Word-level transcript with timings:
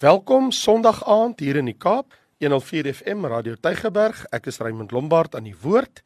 Welkom 0.00 0.46
Sondag 0.48 1.02
aand 1.04 1.42
hier 1.44 1.58
in 1.60 1.66
die 1.68 1.76
Kaap, 1.76 2.14
104 2.40 2.86
FM 2.88 3.26
Radio 3.28 3.58
Tygerberg. 3.60 4.22
Ek 4.32 4.46
is 4.48 4.56
Raymond 4.64 4.94
Lombard 4.96 5.36
aan 5.36 5.44
die 5.44 5.58
woord. 5.60 6.00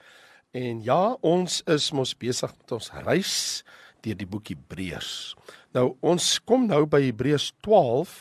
En 0.50 0.80
ja, 0.82 1.12
ons 1.22 1.60
is 1.70 1.86
mos 1.94 2.10
besig 2.18 2.50
met 2.56 2.74
ons 2.74 2.90
reis 3.04 3.36
deur 4.02 4.18
die 4.18 4.26
boek 4.26 4.50
Hebreërs. 4.50 5.12
Nou 5.78 5.92
ons 6.02 6.26
kom 6.42 6.66
nou 6.66 6.82
by 6.90 7.04
Hebreërs 7.04 7.52
12, 7.62 8.18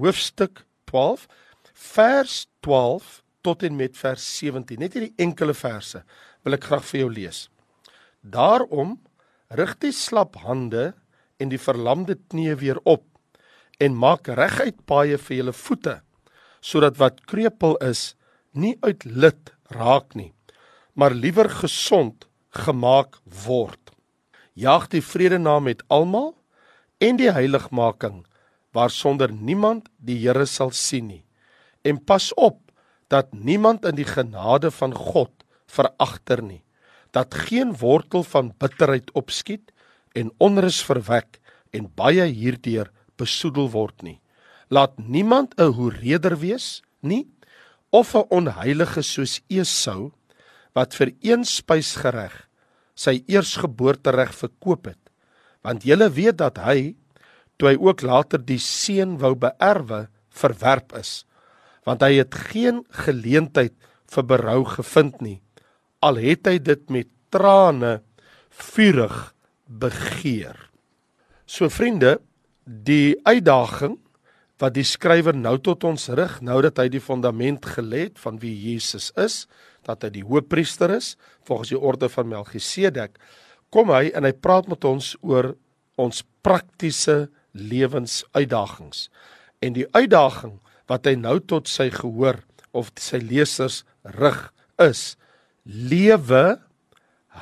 hoofstuk 0.00 0.64
12, 0.88 1.28
vers 1.92 2.40
12 2.64 3.14
tot 3.44 3.68
en 3.68 3.76
met 3.76 4.00
vers 4.00 4.32
17. 4.40 4.80
Net 4.80 4.96
hierdie 4.96 5.12
enkele 5.20 5.52
verse 5.52 6.00
wil 6.48 6.56
ek 6.56 6.64
graag 6.72 6.92
vir 6.94 7.04
jou 7.04 7.14
lees. 7.20 7.46
Daarom 8.24 9.02
rig 9.52 9.76
die 9.84 9.92
slap 9.92 10.40
hande 10.48 10.94
en 11.36 11.52
die 11.52 11.60
verlamde 11.60 12.16
knieë 12.16 12.62
weer 12.64 12.80
op 12.88 13.04
en 13.80 13.96
maak 13.96 14.28
reguit 14.28 14.78
paaie 14.86 15.18
vir 15.18 15.36
julle 15.36 15.56
voete 15.64 15.98
sodat 16.60 16.98
wat 16.98 17.24
krepeel 17.26 17.76
is 17.90 18.14
nie 18.52 18.76
uit 18.82 19.04
lid 19.04 19.52
raak 19.74 20.14
nie 20.14 20.32
maar 20.94 21.10
liewer 21.10 21.50
gesond 21.50 22.28
gemaak 22.54 23.18
word. 23.46 23.90
Jaag 24.54 24.86
die 24.92 25.02
vrede 25.02 25.40
na 25.42 25.58
met 25.58 25.82
almal 25.90 26.32
en 27.02 27.18
die 27.18 27.32
heiligmaking 27.34 28.22
waarsonder 28.74 29.32
niemand 29.32 29.90
die 29.98 30.18
Here 30.22 30.46
sal 30.46 30.70
sien 30.70 31.08
nie. 31.10 31.24
En 31.82 31.98
pas 31.98 32.30
op 32.34 32.60
dat 33.10 33.32
niemand 33.34 33.84
in 33.84 33.98
die 33.98 34.06
genade 34.06 34.70
van 34.70 34.94
God 34.94 35.32
veragter 35.66 36.42
nie 36.42 36.62
dat 37.14 37.34
geen 37.46 37.76
wortel 37.78 38.24
van 38.26 38.54
bitterheid 38.58 39.10
opskiet 39.14 39.70
en 40.18 40.32
onrus 40.42 40.80
verwek 40.82 41.38
en 41.70 41.86
baie 41.94 42.24
hierdeur 42.26 42.90
besoedel 43.20 43.70
word 43.70 44.02
nie. 44.02 44.20
Laat 44.70 44.98
niemand 44.98 45.54
'n 45.58 45.72
hoereder 45.72 46.38
wees 46.38 46.82
nie 47.02 47.28
of 47.90 48.14
'n 48.14 48.26
onheilige 48.30 49.02
soos 49.02 49.40
Esau 49.48 50.12
wat 50.74 50.94
vir 50.94 51.12
een 51.20 51.44
spysgereg 51.44 52.48
sy 52.94 53.22
eersgeboortereg 53.26 54.34
verkoop 54.34 54.86
het. 54.86 55.00
Want 55.62 55.84
julle 55.84 56.10
weet 56.10 56.38
dat 56.38 56.58
hy 56.58 56.94
toe 57.58 57.70
hy 57.70 57.76
ook 57.78 58.02
later 58.02 58.42
die 58.42 58.58
seën 58.58 59.18
wou 59.18 59.34
beerwe, 59.38 60.08
verwerp 60.34 60.94
is. 60.98 61.24
Want 61.86 62.02
hy 62.02 62.18
het 62.18 62.34
geen 62.50 62.82
geleentheid 62.90 63.74
vir 64.14 64.26
berou 64.26 64.64
gevind 64.64 65.20
nie. 65.22 65.40
Al 66.02 66.18
het 66.20 66.46
hy 66.46 66.58
dit 66.58 66.90
met 66.90 67.08
trane 67.30 68.00
vurig 68.50 69.34
begeer. 69.66 70.56
So 71.46 71.68
vriende, 71.68 72.18
die 72.64 73.14
uitdaging 73.24 73.98
wat 74.62 74.74
die 74.76 74.86
skrywer 74.86 75.36
nou 75.36 75.56
tot 75.58 75.84
ons 75.84 76.08
rig, 76.14 76.38
nou 76.40 76.60
dat 76.64 76.78
hy 76.80 76.88
die 76.92 77.02
fondament 77.02 77.66
gelê 77.74 78.08
het 78.08 78.20
van 78.22 78.38
wie 78.42 78.54
Jesus 78.54 79.10
is, 79.20 79.44
dat 79.84 80.06
hy 80.06 80.12
die 80.14 80.24
hoëpriester 80.24 80.94
is 80.94 81.14
volgens 81.44 81.74
die 81.74 81.80
orde 81.80 82.08
van 82.08 82.30
Melchisedek, 82.30 83.18
kom 83.74 83.90
hy 83.92 84.08
en 84.14 84.24
hy 84.24 84.32
praat 84.32 84.70
met 84.70 84.84
ons 84.88 85.12
oor 85.26 85.52
ons 86.00 86.22
praktiese 86.46 87.26
lewensuitdagings. 87.54 89.08
En 89.62 89.74
die 89.76 89.86
uitdaging 89.94 90.56
wat 90.90 91.06
hy 91.08 91.14
nou 91.18 91.38
tot 91.42 91.68
sy 91.70 91.88
gehoor 91.92 92.40
of 92.74 92.90
sy 93.00 93.20
lesers 93.22 93.82
rig 94.16 94.40
is: 94.82 95.14
lewe 95.64 96.58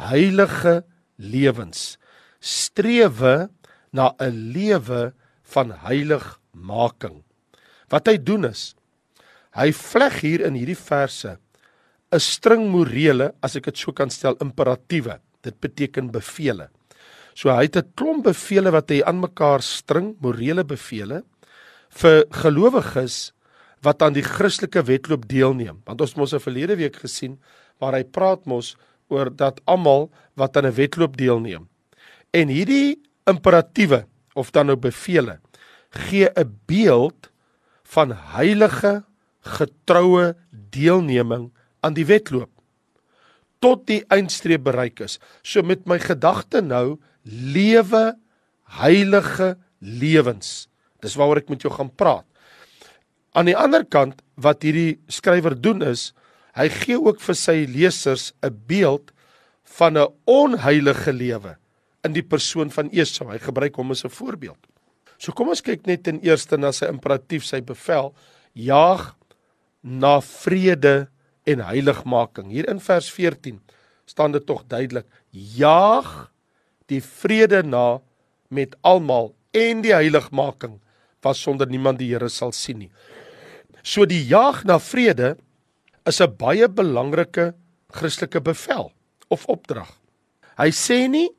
heilige 0.08 0.82
lewens. 1.16 1.96
Strewe 2.40 3.50
na 3.92 4.14
'n 4.18 4.52
lewe 4.52 5.12
van 5.42 5.70
heiligmaking. 5.70 7.22
Wat 7.88 8.06
hy 8.06 8.16
doen 8.16 8.44
is 8.44 8.74
hy 9.52 9.72
vleg 9.72 10.20
hier 10.20 10.40
in 10.46 10.54
hierdie 10.56 10.78
verse 10.78 11.36
'n 12.12 12.20
string 12.20 12.68
morele, 12.68 13.32
as 13.42 13.56
ek 13.56 13.64
dit 13.64 13.78
so 13.78 13.92
kan 13.92 14.10
stel, 14.10 14.36
imperatiewe. 14.40 15.18
Dit 15.42 15.60
beteken 15.60 16.10
bevele. 16.12 16.68
So 17.34 17.48
hy 17.48 17.64
het 17.64 17.76
'n 17.76 17.92
klomp 17.96 18.24
bevele 18.24 18.70
wat 18.70 18.90
hy 18.90 19.02
aan 19.02 19.20
mekaar 19.20 19.62
string, 19.62 20.16
morele 20.20 20.64
bevele 20.64 21.24
vir 21.90 22.24
gelowiges 22.30 23.32
wat 23.82 24.02
aan 24.02 24.12
die 24.12 24.22
Christelike 24.22 24.82
wedloop 24.82 25.26
deelneem. 25.28 25.82
Want 25.84 26.00
ons 26.00 26.10
het 26.10 26.18
mos 26.18 26.34
'n 26.34 26.40
verlede 26.40 26.76
week 26.76 26.96
gesien 26.96 27.38
waar 27.80 27.94
hy 27.94 28.04
praat 28.04 28.46
mos 28.46 28.76
oor 29.08 29.30
dat 29.30 29.60
almal 29.66 30.10
wat 30.36 30.56
aan 30.56 30.66
'n 30.66 30.74
wedloop 30.74 31.16
deelneem. 31.16 31.68
En 32.32 32.48
hierdie 32.48 33.00
imperatiewe 33.30 34.06
of 34.34 34.50
dan 34.50 34.66
nou 34.66 34.76
bevele 34.76 35.38
gee 35.90 36.28
'n 36.34 36.58
beeld 36.66 37.30
van 37.82 38.12
heilige 38.12 39.04
getroue 39.40 40.34
deelneming 40.50 41.52
aan 41.80 41.94
die 41.94 42.06
wedloop 42.06 42.50
tot 43.62 43.86
die 43.86 44.02
eindstreep 44.10 44.64
bereik 44.66 45.00
is. 45.00 45.20
So 45.42 45.62
met 45.62 45.86
my 45.86 45.98
gedagte 46.02 46.60
nou 46.60 46.98
lewe 47.22 48.18
heilige 48.64 49.56
lewens. 49.78 50.68
Dis 51.02 51.14
waaroor 51.14 51.42
ek 51.42 51.50
met 51.52 51.62
jou 51.62 51.72
gaan 51.74 51.90
praat. 51.94 52.26
Aan 53.32 53.46
die 53.46 53.56
ander 53.56 53.84
kant 53.84 54.22
wat 54.34 54.62
hierdie 54.62 55.00
skrywer 55.08 55.54
doen 55.54 55.82
is 55.82 56.12
hy 56.58 56.68
gee 56.68 56.98
ook 57.00 57.20
vir 57.20 57.36
sy 57.38 57.64
lesers 57.64 58.32
'n 58.42 58.52
beeld 58.66 59.12
van 59.78 59.96
'n 59.96 60.12
onheilige 60.26 61.12
lewe 61.12 61.56
in 62.06 62.14
die 62.16 62.24
persoon 62.26 62.70
van 62.70 62.90
Esau. 62.90 63.28
Hy 63.30 63.38
gebruik 63.38 63.76
hom 63.76 63.90
as 63.90 64.04
'n 64.04 64.10
voorbeeld. 64.10 64.58
So 65.18 65.32
kom 65.32 65.48
ons 65.48 65.62
kyk 65.62 65.86
net 65.86 66.02
ten 66.02 66.20
eerste 66.20 66.58
na 66.58 66.72
sy 66.72 66.86
imperatief, 66.86 67.44
sy 67.44 67.60
bevel: 67.60 68.14
jaag 68.54 69.14
na 69.82 70.20
vrede 70.20 71.08
en 71.46 71.60
heiligmaking. 71.60 72.50
Hier 72.50 72.68
in 72.68 72.80
vers 72.80 73.10
14 73.10 73.60
staan 74.04 74.32
dit 74.32 74.46
tog 74.46 74.64
duidelik: 74.66 75.06
jaag 75.30 76.30
die 76.86 77.00
vrede 77.00 77.62
na 77.62 78.00
met 78.48 78.74
almal 78.82 79.34
en 79.52 79.82
die 79.82 79.94
heiligmaking 79.94 80.80
wat 81.22 81.36
sonder 81.36 81.66
niemand 81.70 81.98
die 81.98 82.10
Here 82.10 82.28
sal 82.28 82.52
sien 82.52 82.78
nie. 82.78 82.90
So 83.82 84.06
die 84.06 84.22
jaag 84.26 84.64
na 84.64 84.78
vrede 84.78 85.36
is 86.06 86.20
'n 86.20 86.36
baie 86.36 86.68
belangrike 86.68 87.54
Christelike 87.92 88.40
bevel 88.40 88.92
of 89.28 89.46
opdrag. 89.46 89.88
Hy 90.58 90.70
sê 90.70 91.08
nie 91.08 91.30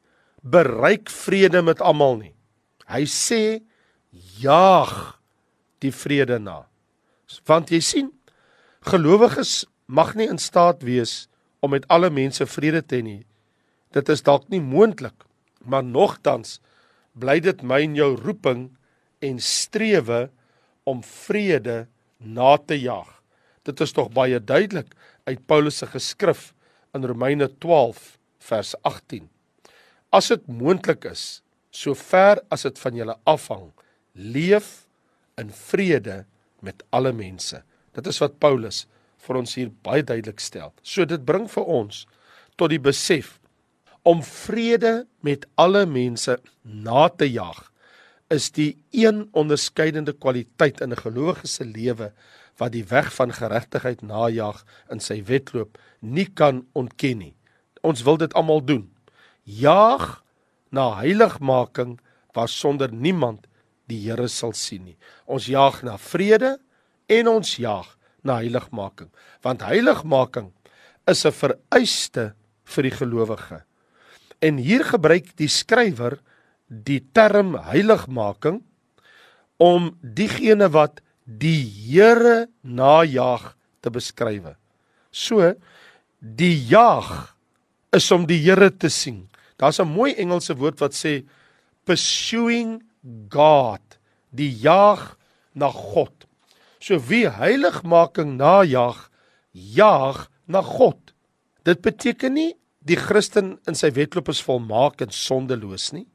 bereik 0.43 1.09
vrede 1.09 1.63
met 1.63 1.81
almal 1.81 2.17
nie. 2.19 2.33
Hy 2.91 3.05
sê 3.07 3.63
jaag 4.43 5.15
die 5.83 5.91
vrede 5.95 6.39
na. 6.39 6.65
Want 7.47 7.71
jy 7.73 7.79
sien, 7.83 8.09
gelowiges 8.83 9.63
mag 9.87 10.13
nie 10.19 10.27
in 10.29 10.39
staat 10.41 10.83
wees 10.83 11.27
om 11.63 11.71
met 11.73 11.87
alle 11.91 12.11
mense 12.11 12.45
vrede 12.45 12.83
te 12.83 12.99
hê 12.99 13.05
nie. 13.05 13.23
Dit 13.95 14.09
is 14.11 14.23
dalk 14.25 14.49
nie 14.51 14.61
moontlik, 14.61 15.15
maar 15.63 15.85
nogtans 15.85 16.59
bly 17.15 17.39
dit 17.43 17.61
my 17.63 17.79
en 17.85 17.95
jou 17.95 18.11
roeping 18.19 18.67
en 19.23 19.39
strewe 19.39 20.27
om 20.89 21.03
vrede 21.05 21.85
na 22.19 22.57
te 22.57 22.75
jaag. 22.79 23.09
Dit 23.63 23.79
is 23.79 23.95
tog 23.95 24.11
baie 24.11 24.39
duidelik 24.43 24.91
uit 25.29 25.45
Paulus 25.47 25.79
se 25.79 25.87
geskrif 25.87 26.51
in 26.93 27.07
Romeine 27.07 27.47
12 27.63 28.17
vers 28.43 28.75
18. 28.83 29.32
As 30.13 30.29
dit 30.29 30.43
moontlik 30.45 31.07
is, 31.09 31.41
sover 31.73 32.43
as 32.53 32.67
dit 32.67 32.77
van 32.83 32.97
julle 32.99 33.15
afhang, 33.25 33.71
leef 34.13 34.83
in 35.41 35.49
vrede 35.49 36.19
met 36.61 36.83
alle 36.93 37.09
mense. 37.17 37.63
Dit 37.97 38.09
is 38.11 38.21
wat 38.21 38.37
Paulus 38.37 38.83
vir 39.25 39.39
ons 39.39 39.55
hier 39.57 39.71
baie 39.85 40.03
duidelik 40.05 40.43
stel. 40.43 40.69
So 40.85 41.07
dit 41.09 41.25
bring 41.25 41.47
vir 41.49 41.65
ons 41.65 42.03
tot 42.61 42.69
die 42.69 42.81
besef 42.81 43.39
om 44.05 44.21
vrede 44.21 45.07
met 45.25 45.47
alle 45.57 45.87
mense 45.89 46.37
na 46.61 47.07
te 47.09 47.25
jag 47.31 47.63
is 48.33 48.51
die 48.53 48.75
een 48.93 49.25
onderskeidende 49.37 50.13
kwaliteit 50.13 50.81
in 50.81 50.93
'n 50.93 51.01
gelowige 51.05 51.47
se 51.47 51.65
lewe 51.65 52.13
wat 52.57 52.71
die 52.71 52.85
weg 52.85 53.13
van 53.13 53.33
geregtigheid 53.33 54.01
najag 54.01 54.65
in 54.91 54.99
sy 54.99 55.23
wedloop 55.23 55.77
nie 56.01 56.25
kan 56.25 56.65
ontken 56.73 57.17
nie. 57.17 57.35
Ons 57.81 58.03
wil 58.03 58.17
dit 58.17 58.33
almal 58.33 58.61
doen 58.61 58.92
jaag 59.43 60.23
na 60.71 60.89
heiligmaking 61.01 61.99
waar 62.33 62.49
sonder 62.49 62.91
niemand 62.91 63.47
die 63.91 63.99
Here 64.07 64.27
sal 64.27 64.53
sien 64.57 64.85
nie. 64.87 64.97
Ons 65.25 65.49
jaag 65.51 65.83
na 65.83 65.97
vrede 66.01 66.57
en 67.11 67.27
ons 67.27 67.55
jaag 67.59 67.89
na 68.23 68.39
heiligmaking, 68.39 69.11
want 69.43 69.65
heiligmaking 69.67 70.51
is 71.07 71.25
'n 71.25 71.31
vereiste 71.31 72.33
vir 72.63 72.83
die 72.83 72.95
gelowige. 72.95 73.63
En 74.41 74.57
hier 74.57 74.83
gebruik 74.83 75.35
die 75.35 75.47
skrywer 75.47 76.19
die 76.67 77.03
term 77.13 77.55
heiligmaking 77.55 78.63
om 79.57 79.97
diegene 80.01 80.69
wat 80.71 81.01
die 81.25 81.63
Here 81.63 82.47
najag 82.63 83.55
te 83.81 83.89
beskryf. 83.89 84.55
So 85.11 85.53
die 86.19 86.55
jaag 86.67 87.35
is 87.91 88.11
om 88.11 88.25
die 88.25 88.39
Here 88.39 88.71
te 88.71 88.89
sien. 88.89 89.29
Daar's 89.57 89.79
'n 89.79 89.87
mooi 89.87 90.13
Engelse 90.13 90.55
woord 90.55 90.79
wat 90.79 90.93
sê 90.93 91.23
pursuing 91.85 92.83
God, 93.29 93.99
die 94.29 94.51
jag 94.61 95.17
na 95.53 95.69
God. 95.69 96.27
So 96.79 96.99
wie 97.07 97.29
heiligmaking 97.29 98.37
najag, 98.37 99.09
jaag 99.51 100.29
na 100.45 100.61
God. 100.61 101.13
Dit 101.63 101.81
beteken 101.81 102.33
nie 102.33 102.53
die 102.83 102.99
Christen 102.99 103.59
in 103.67 103.75
sy 103.75 103.91
wedloop 103.95 104.29
is 104.29 104.43
volmaak 104.43 105.01
en 105.01 105.13
sondeloos 105.15 105.91
nie. 105.95 106.07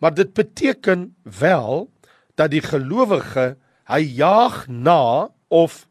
Maar 0.00 0.14
dit 0.14 0.32
beteken 0.36 1.14
wel 1.24 1.88
dat 2.36 2.52
die 2.52 2.64
gelowige 2.64 3.54
hy 3.90 4.00
jaag 4.16 4.66
na 4.68 5.30
of 5.48 5.86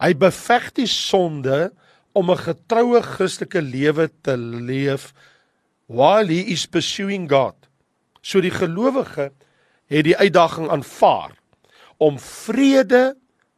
hy 0.00 0.12
beveg 0.16 0.70
die 0.78 0.88
sonde 0.90 1.70
om 2.12 2.30
'n 2.30 2.42
getroue 2.42 3.02
Christelike 3.02 3.62
lewe 3.62 4.10
te 4.22 4.36
leef 4.36 5.12
while 5.90 6.26
he 6.30 6.52
is 6.54 6.66
pursuing 6.70 7.26
God. 7.26 7.56
So 8.22 8.38
die 8.40 8.54
gelowige 8.54 9.32
het 9.90 10.06
die 10.06 10.14
uitdaging 10.14 10.68
aanvaar 10.70 11.34
om 11.98 12.18
vrede 12.22 13.16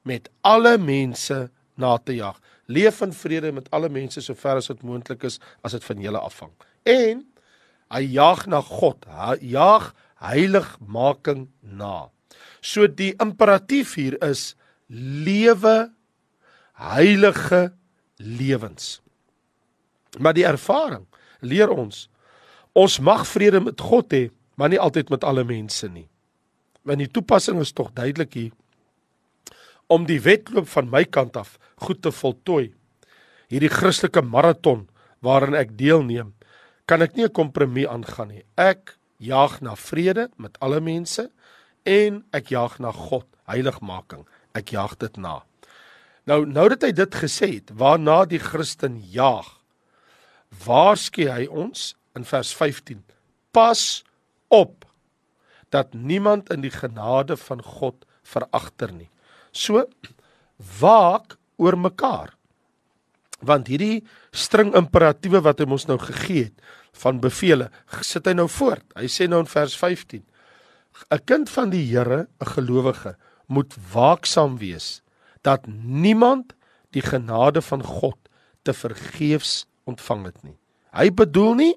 met 0.08 0.30
alle 0.40 0.78
mense 0.80 1.50
na 1.76 1.98
te 1.98 2.16
jag. 2.16 2.38
Leef 2.72 3.02
in 3.04 3.12
vrede 3.12 3.52
met 3.52 3.68
alle 3.70 3.90
mense 3.92 4.22
sover 4.24 4.62
as 4.62 4.70
dit 4.72 4.80
moontlik 4.82 5.26
is 5.28 5.36
as 5.60 5.76
dit 5.76 5.84
van 5.84 6.00
julle 6.00 6.22
afhang. 6.24 6.54
En 6.88 7.20
hy 7.92 8.02
jag 8.14 8.46
na 8.48 8.62
God, 8.64 9.04
hy 9.04 9.36
jag 9.52 9.90
heiligmaking 10.24 11.50
na. 11.60 12.08
So 12.64 12.88
die 12.88 13.12
imperatief 13.20 13.92
hier 14.00 14.16
is 14.24 14.54
lewe 14.88 15.92
heilige 16.80 17.74
lewens. 18.16 19.02
Maar 20.16 20.32
die 20.38 20.48
ervaring 20.48 21.04
leer 21.44 21.68
ons 21.68 22.06
ons 22.72 22.98
mag 23.00 23.26
vrede 23.28 23.60
met 23.60 23.80
God 23.80 24.12
hê, 24.12 24.30
maar 24.56 24.72
nie 24.72 24.80
altyd 24.80 25.10
met 25.12 25.24
alle 25.24 25.44
mense 25.44 25.88
nie. 25.88 26.08
Want 26.82 26.98
die 26.98 27.10
toepassing 27.10 27.60
is 27.60 27.72
tog 27.72 27.92
duidelik 27.96 28.34
hier 28.34 28.52
om 29.92 30.06
die 30.08 30.20
wedloop 30.24 30.68
van 30.72 30.88
my 30.88 31.02
kant 31.04 31.36
af 31.36 31.58
goed 31.84 32.00
te 32.04 32.12
voltooi. 32.14 32.70
Hierdie 33.52 33.72
Christelike 33.72 34.22
maraton 34.24 34.86
waarin 35.20 35.56
ek 35.58 35.74
deelneem, 35.76 36.32
kan 36.88 37.02
ek 37.02 37.16
nie 37.16 37.24
'n 37.24 37.32
kompromie 37.32 37.88
aangaan 37.88 38.28
nie. 38.28 38.44
Ek 38.56 38.96
jaag 39.20 39.60
na 39.60 39.74
vrede 39.76 40.30
met 40.36 40.56
alle 40.60 40.80
mense 40.80 41.30
en 41.84 42.24
ek 42.32 42.50
jaag 42.50 42.78
na 42.80 42.92
God, 42.92 43.26
heiligmaking. 43.46 44.26
Ek 44.54 44.72
jaag 44.72 44.98
dit 44.98 45.16
na. 45.16 45.42
Nou 46.26 46.46
nou 46.46 46.68
dat 46.68 46.82
hy 46.82 46.92
dit 46.92 47.14
gesê 47.14 47.54
het, 47.54 47.70
waarna 47.70 48.24
die 48.24 48.38
Christen 48.38 49.00
jaag, 49.00 49.58
waarsku 50.64 51.28
hy 51.28 51.46
ons 51.46 51.94
in 52.18 52.24
vers 52.24 52.52
15: 52.56 53.02
Pas 53.50 54.04
op 54.48 54.84
dat 55.72 55.94
niemand 55.94 56.50
in 56.52 56.60
die 56.60 56.72
genade 56.72 57.36
van 57.36 57.62
God 57.62 58.04
veragter 58.22 58.92
nie. 58.92 59.08
So 59.52 59.86
waak 60.80 61.36
oor 61.56 61.78
mekaar. 61.78 62.34
Want 63.42 63.66
hierdie 63.72 64.04
string 64.30 64.74
imperatiewe 64.78 65.40
wat 65.42 65.60
hy 65.60 65.66
ons 65.66 65.88
nou 65.88 65.98
gegee 65.98 66.50
het 66.50 66.78
van 67.02 67.18
bevele, 67.22 67.70
sit 68.04 68.28
hy 68.28 68.36
nou 68.36 68.48
voort. 68.52 68.84
Hy 68.94 69.08
sê 69.10 69.26
nou 69.26 69.40
in 69.42 69.50
vers 69.50 69.74
15: 69.80 70.22
'n 71.10 71.24
Kind 71.24 71.50
van 71.50 71.70
die 71.70 71.84
Here, 71.88 72.28
'n 72.28 72.52
gelowige, 72.54 73.16
moet 73.46 73.74
waaksaam 73.92 74.58
wees 74.58 75.02
dat 75.42 75.66
niemand 75.66 76.54
die 76.90 77.02
genade 77.02 77.62
van 77.62 77.82
God 77.82 78.18
te 78.62 78.72
vergeefs 78.72 79.66
ontvang 79.84 80.24
het 80.24 80.42
nie. 80.42 80.56
Hy 80.92 81.10
bedoel 81.10 81.54
nie 81.54 81.74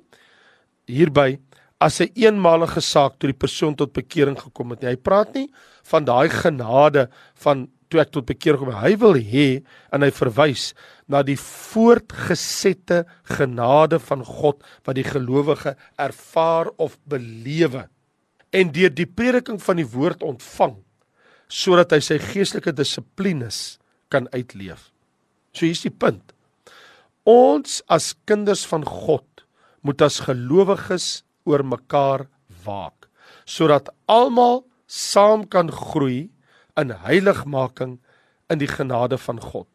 hierby 0.88 1.40
as 1.80 2.00
'n 2.00 2.10
een 2.14 2.36
eenmalige 2.36 2.82
saak 2.82 3.20
toe 3.20 3.32
die 3.32 3.38
persoon 3.38 3.76
tot 3.76 3.94
bekering 3.94 4.38
gekom 4.40 4.70
het. 4.72 4.84
Hy 4.84 4.96
praat 4.96 5.34
nie 5.34 5.50
van 5.84 6.06
daai 6.06 6.30
genade 6.30 7.10
van 7.36 7.68
toe 7.90 8.02
ek 8.02 8.12
tot 8.12 8.26
bekering 8.26 8.60
kom. 8.60 8.74
Hy 8.74 8.96
wil 8.98 9.14
hê 9.14 9.64
en 9.92 10.02
hy 10.02 10.12
verwys 10.12 10.74
na 11.08 11.22
die 11.24 11.38
voortgesette 11.38 13.06
genade 13.38 14.00
van 14.00 14.24
God 14.26 14.64
wat 14.86 14.96
die 14.96 15.06
gelowige 15.06 15.76
ervaar 15.98 16.72
of 16.78 16.98
belewe 17.06 17.88
en 18.52 18.72
deur 18.72 18.90
die 18.90 19.06
prediking 19.10 19.60
van 19.62 19.78
die 19.78 19.88
woord 19.88 20.24
ontvang 20.24 20.78
sodat 21.48 21.92
hy 21.92 22.00
sy 22.02 22.18
geestelike 22.18 22.74
dissiplines 22.74 23.78
kan 24.10 24.28
uitleef. 24.34 24.90
So 25.54 25.66
hier's 25.66 25.84
die 25.86 25.94
punt. 25.94 26.34
Ons 27.26 27.82
as 27.88 28.14
kinders 28.26 28.66
van 28.66 28.86
God 28.86 29.35
moet 29.86 30.02
as 30.02 30.24
gelowiges 30.26 31.24
oor 31.46 31.62
mekaar 31.64 32.26
waak 32.66 33.06
sodat 33.46 33.92
almal 34.10 34.64
saam 34.90 35.46
kan 35.46 35.70
groei 35.70 36.32
in 36.82 36.92
heiligmaking 37.06 38.00
in 38.50 38.62
die 38.62 38.70
genade 38.70 39.18
van 39.22 39.40
God. 39.42 39.68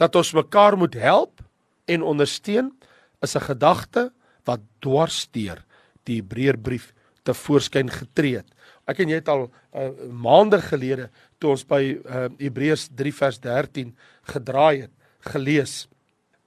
Dat 0.00 0.16
ons 0.16 0.32
mekaar 0.36 0.76
moet 0.80 0.96
help 0.96 1.44
en 1.84 2.02
ondersteun 2.02 2.72
is 3.20 3.36
'n 3.36 3.48
gedagte 3.52 4.12
wat 4.44 4.60
dwarsdeur 4.80 5.64
die 6.04 6.20
Hebreërbrief 6.20 6.92
te 7.22 7.34
voorskyn 7.34 7.90
getree 7.90 8.36
het. 8.36 8.48
Ek 8.88 8.98
en 8.98 9.08
jy 9.08 9.20
het 9.20 9.28
al 9.28 9.50
uh, 9.74 9.90
maande 10.10 10.60
gelede 10.60 11.10
toe 11.38 11.50
ons 11.50 11.64
by 11.64 11.82
uh, 12.00 12.28
Hebreërs 12.38 12.88
3 12.96 13.12
vers 13.14 13.38
13 13.40 13.96
gedraai 14.32 14.80
het, 14.80 14.94
gelees. 15.20 15.88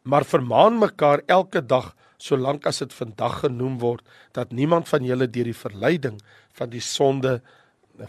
Maar 0.04 0.26
vermaan 0.26 0.80
mekaar 0.80 1.22
elke 1.28 1.62
dag 1.62 1.96
solank 2.18 2.68
as 2.70 2.80
dit 2.84 2.94
vandag 2.94 3.40
genoem 3.46 3.80
word 3.80 4.06
dat 4.32 4.52
niemand 4.52 4.90
van 4.90 5.06
julle 5.06 5.28
deur 5.28 5.50
die 5.52 5.58
verleiding 5.58 6.20
van 6.54 6.70
die 6.70 6.84
sonde 6.84 7.42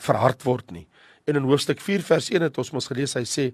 verhard 0.00 0.44
word 0.44 0.70
nie. 0.70 0.86
En 1.24 1.38
in 1.40 1.46
hoofstuk 1.48 1.80
4 1.80 2.02
vers 2.04 2.28
1 2.28 2.42
het 2.44 2.58
ons 2.60 2.70
mos 2.76 2.86
gelees 2.90 3.14
hy 3.16 3.22
sê 3.24 3.44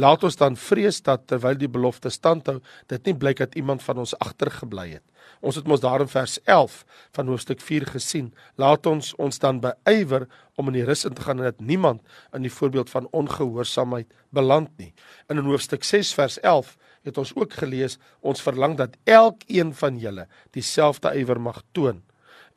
laat 0.00 0.22
ons 0.24 0.36
dan 0.40 0.54
vrees 0.56 1.02
dat 1.04 1.26
terwyl 1.28 1.58
die 1.60 1.68
belofte 1.68 2.08
standhou 2.12 2.56
dit 2.88 3.10
nie 3.10 3.14
blyk 3.20 3.42
dat 3.42 3.56
iemand 3.60 3.84
van 3.84 4.00
ons 4.00 4.14
agtergebly 4.16 4.86
het. 4.94 5.04
Ons 5.44 5.58
het 5.60 5.68
mos 5.68 5.82
daar 5.84 6.00
in 6.00 6.08
vers 6.08 6.38
11 6.48 6.78
van 7.18 7.28
hoofstuk 7.28 7.60
4 7.60 7.84
gesien. 7.92 8.30
Laat 8.56 8.88
ons 8.88 9.12
ons 9.20 9.38
dan 9.44 9.60
beywer 9.60 10.24
om 10.56 10.72
in 10.72 10.80
die 10.80 10.86
rus 10.88 11.04
in 11.04 11.14
te 11.14 11.26
gaan 11.26 11.42
en 11.42 11.50
dat 11.50 11.60
niemand 11.60 12.00
in 12.32 12.48
die 12.48 12.52
voorbeeld 12.52 12.90
van 12.90 13.10
ongehoorsaamheid 13.12 14.08
beland 14.32 14.72
nie. 14.80 14.94
En 15.28 15.36
in 15.36 15.52
hoofstuk 15.52 15.84
6 15.84 16.14
vers 16.16 16.40
11 16.40 16.76
het 17.08 17.18
ons 17.18 17.34
ook 17.34 17.56
gelees 17.62 17.98
ons 18.20 18.44
verlang 18.44 18.76
dat 18.76 18.96
elkeen 19.04 19.74
van 19.74 19.98
julle 19.98 20.28
dieselfde 20.56 21.16
ywer 21.18 21.40
mag 21.40 21.64
toon 21.72 22.04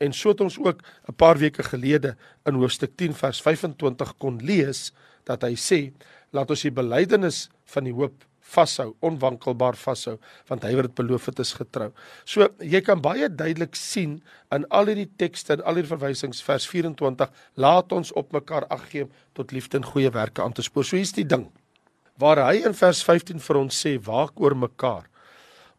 En 0.01 0.13
so 0.17 0.33
het 0.33 0.41
ons 0.41 0.57
ook 0.57 0.81
'n 0.81 1.15
paar 1.15 1.37
weke 1.37 1.63
gelede 1.63 2.15
in 2.43 2.53
hoofstuk 2.53 2.91
10 2.95 3.13
vers 3.13 3.41
25 3.41 4.17
kon 4.17 4.39
lees 4.43 4.93
dat 5.23 5.41
hy 5.41 5.53
sê 5.55 5.93
laat 6.29 6.49
ons 6.49 6.61
die 6.61 6.71
belydenis 6.71 7.49
van 7.65 7.83
die 7.83 7.93
hoop 7.93 8.25
vashou, 8.39 8.95
onwankelbaar 8.99 9.75
vashou, 9.75 10.17
want 10.47 10.63
hy 10.63 10.75
wat 10.75 10.83
dit 10.89 10.95
beloof 10.95 11.25
het 11.25 11.39
is 11.39 11.53
getrou. 11.53 11.91
So 12.25 12.47
jy 12.59 12.81
kan 12.81 13.01
baie 13.01 13.29
duidelik 13.29 13.75
sien 13.75 14.23
in 14.51 14.65
al 14.69 14.85
hierdie 14.85 15.11
tekste 15.17 15.53
en 15.53 15.63
al 15.63 15.75
hierdie 15.75 15.97
verwysings 15.97 16.41
vers 16.43 16.67
24, 16.67 17.31
laat 17.53 17.91
ons 17.91 18.11
op 18.11 18.31
mekaar 18.31 18.65
ag 18.67 18.89
gee 18.89 19.07
tot 19.33 19.51
liefde 19.51 19.77
en 19.77 19.85
goeie 19.85 20.09
werke 20.09 20.41
aan 20.41 20.53
te 20.53 20.61
spoor. 20.61 20.83
So 20.83 20.95
hier's 20.95 21.13
die 21.13 21.25
ding. 21.25 21.51
Waar 22.21 22.43
hy 22.45 22.59
in 22.67 22.75
vers 22.77 22.99
15 23.01 23.39
vir 23.41 23.57
ons 23.57 23.77
sê 23.83 23.95
waak 24.05 24.37
oor 24.43 24.53
mekaar. 24.53 25.07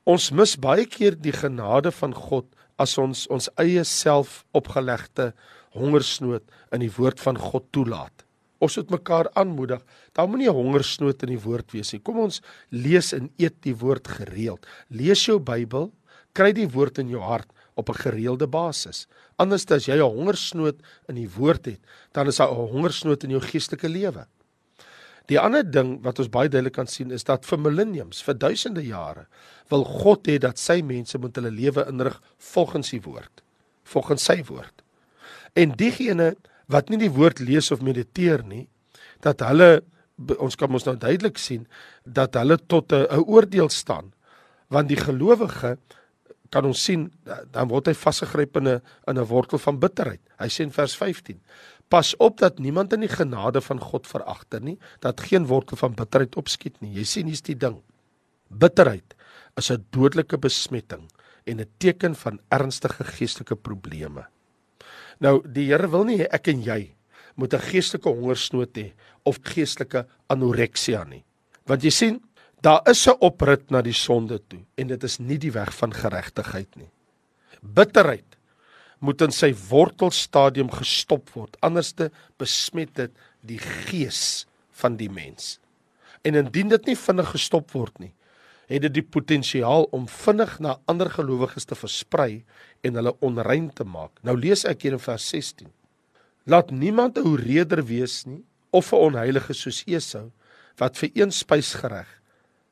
Ons 0.02 0.32
mis 0.34 0.56
baie 0.58 0.88
keer 0.90 1.14
die 1.14 1.34
genade 1.34 1.92
van 1.94 2.16
God 2.16 2.48
as 2.82 2.96
ons 2.98 3.28
ons 3.30 3.46
eie 3.62 3.84
self 3.86 4.40
opgelegde 4.58 5.28
hongersnood 5.76 6.42
in 6.74 6.82
die 6.82 6.90
woord 6.96 7.22
van 7.22 7.38
God 7.38 7.68
toelaat. 7.70 8.26
Ons 8.62 8.80
moet 8.80 8.96
mekaar 8.96 9.30
aanmoedig. 9.38 9.78
Daar 10.18 10.26
moenie 10.26 10.50
'n 10.50 10.58
hongersnood 10.58 11.22
in 11.22 11.30
die 11.36 11.44
woord 11.46 11.70
wees 11.72 11.92
nie. 11.92 12.02
Kom 12.02 12.18
ons 12.18 12.42
lees 12.70 13.12
en 13.12 13.30
eet 13.38 13.62
die 13.62 13.74
woord 13.74 14.08
gereeld. 14.08 14.66
Lees 14.90 15.24
jou 15.26 15.38
Bybel, 15.38 15.92
kry 16.34 16.52
die 16.52 16.68
woord 16.68 16.98
in 16.98 17.08
jou 17.08 17.20
hart 17.20 17.50
op 17.76 17.88
'n 17.88 18.02
gereelde 18.02 18.46
basis. 18.46 19.06
Anders 19.38 19.70
as 19.70 19.86
jy 19.86 19.94
'n 19.94 20.16
hongersnood 20.18 20.82
in 21.08 21.14
die 21.14 21.28
woord 21.28 21.66
het, 21.66 21.80
dan 22.12 22.26
is 22.26 22.36
daar 22.36 22.50
'n 22.50 22.68
hongersnood 22.68 23.24
in 23.24 23.30
jou 23.30 23.40
geestelike 23.40 23.88
lewe. 23.88 24.26
Die 25.30 25.38
ander 25.38 25.62
ding 25.62 26.00
wat 26.02 26.18
ons 26.18 26.30
baie 26.32 26.50
duidelik 26.50 26.74
kan 26.74 26.90
sien 26.90 27.12
is 27.14 27.24
dat 27.24 27.46
vir 27.46 27.60
millenniums, 27.62 28.22
vir 28.26 28.34
duisende 28.34 28.82
jare, 28.82 29.26
wil 29.70 29.84
God 29.84 30.26
hê 30.26 30.38
dat 30.42 30.58
sy 30.58 30.80
mense 30.82 31.18
moet 31.18 31.36
hulle 31.38 31.52
lewe 31.54 31.86
inrig 31.88 32.18
volgens 32.52 32.90
sy 32.92 33.00
woord, 33.04 33.44
volgens 33.84 34.24
sy 34.24 34.40
woord. 34.48 34.82
En 35.54 35.76
diegene 35.78 36.32
wat 36.72 36.90
nie 36.90 36.98
die 36.98 37.12
woord 37.12 37.42
lees 37.44 37.70
of 37.70 37.82
mediteer 37.84 38.42
nie, 38.46 38.66
dat 39.22 39.44
hulle 39.46 39.82
ons 40.42 40.56
kan 40.58 40.70
mos 40.70 40.84
nou 40.86 40.94
duidelik 41.00 41.38
sien 41.40 41.64
dat 42.04 42.36
hulle 42.38 42.58
tot 42.68 42.92
'n 42.92 43.24
oordeel 43.26 43.68
staan, 43.68 44.12
want 44.68 44.88
die 44.88 45.00
gelowige 45.00 45.78
kan 46.52 46.64
ons 46.64 46.84
sien 46.84 47.06
dan 47.24 47.68
word 47.68 47.86
hy 47.86 47.94
vasgegryp 47.96 48.56
in 48.56 48.68
'n 48.68 48.80
in 49.08 49.18
'n 49.18 49.24
wortel 49.24 49.58
van 49.58 49.78
bitterheid. 49.78 50.20
Hy 50.38 50.48
sê 50.48 50.60
in 50.60 50.70
vers 50.70 50.96
15: 50.96 51.40
Pas 51.92 52.14
op 52.16 52.38
dat 52.40 52.58
niemand 52.58 52.94
in 52.96 53.04
die 53.04 53.12
genade 53.12 53.60
van 53.60 53.80
God 53.80 54.06
veragter 54.08 54.62
nie, 54.64 54.78
dat 55.04 55.20
geen 55.20 55.46
wortel 55.46 55.76
van 55.76 55.96
bitterheid 55.96 56.38
opskiet 56.40 56.78
nie. 56.80 56.94
Jy 56.96 57.04
sien 57.04 57.28
hier's 57.28 57.44
die 57.44 57.58
ding. 57.58 57.82
Bitterheid 58.48 59.14
is 59.60 59.70
'n 59.70 59.84
dodelike 59.90 60.38
besmetting 60.38 61.10
en 61.44 61.60
'n 61.60 61.68
teken 61.78 62.14
van 62.14 62.40
ernstige 62.48 63.04
geestelike 63.04 63.56
probleme. 63.56 64.26
Nou, 65.18 65.42
die 65.46 65.66
Here 65.66 65.88
wil 65.90 66.04
nie 66.04 66.24
ek 66.24 66.48
en 66.48 66.62
jy 66.62 66.94
moet 67.36 67.54
'n 67.54 67.60
geestelike 67.60 68.08
hongersnood 68.08 68.76
hê 68.76 68.92
of 69.24 69.38
geestelike 69.42 70.06
anoreksia 70.28 71.04
nie. 71.04 71.24
Want 71.66 71.82
jy 71.82 71.90
sien, 71.90 72.22
daar 72.60 72.80
is 72.88 73.06
'n 73.06 73.16
oprit 73.20 73.70
na 73.70 73.82
die 73.82 73.92
sonde 73.92 74.40
toe 74.48 74.64
en 74.76 74.86
dit 74.86 75.04
is 75.04 75.18
nie 75.18 75.38
die 75.38 75.52
weg 75.52 75.74
van 75.74 75.92
geregtigheid 75.92 76.76
nie. 76.76 76.90
Bitterheid 77.60 78.36
moet 79.02 79.22
in 79.26 79.34
sy 79.34 79.50
wortelstadium 79.68 80.70
gestop 80.70 81.32
word, 81.34 81.56
anderste 81.66 82.10
besmet 82.40 82.94
dit 82.94 83.12
die 83.42 83.58
gees 83.58 84.46
van 84.78 84.96
die 85.00 85.10
mens. 85.10 85.56
En 86.22 86.38
indien 86.38 86.70
dit 86.70 86.92
nie 86.92 86.98
vinnig 86.98 87.32
gestop 87.34 87.74
word 87.74 87.98
nie, 87.98 88.12
het 88.70 88.84
dit 88.86 88.94
die 89.00 89.04
potensiaal 89.04 89.88
om 89.92 90.06
vinnig 90.08 90.54
na 90.62 90.76
ander 90.90 91.10
gelowiges 91.10 91.66
te 91.68 91.76
versprei 91.76 92.44
en 92.86 92.96
hulle 92.98 93.14
onrein 93.26 93.68
te 93.74 93.84
maak. 93.84 94.14
Nou 94.22 94.36
lees 94.38 94.62
ek 94.68 94.86
hier 94.86 94.96
in 94.96 95.02
vers 95.02 95.26
16. 95.34 95.68
Laat 96.46 96.70
niemand 96.70 97.18
'n 97.18 97.26
hoereder 97.26 97.84
wees 97.84 98.24
nie 98.26 98.42
of 98.70 98.92
'n 98.92 99.02
onheilige 99.10 99.54
soos 99.54 99.82
Esau 99.86 100.30
wat 100.78 100.96
vir 100.96 101.10
een 101.14 101.30
spysgereg 101.30 102.08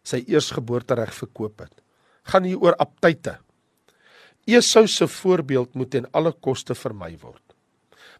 sy 0.02 0.24
eersgeboortereg 0.26 1.12
verkoop 1.14 1.58
het. 1.60 1.82
Gaan 2.22 2.44
hier 2.44 2.60
oor 2.60 2.76
aptyte. 2.76 3.38
Esau 4.50 4.86
se 4.88 5.06
voorbeeld 5.06 5.74
moet 5.74 5.90
ten 5.90 6.08
alle 6.16 6.32
koste 6.32 6.74
vermy 6.74 7.12
word. 7.22 7.42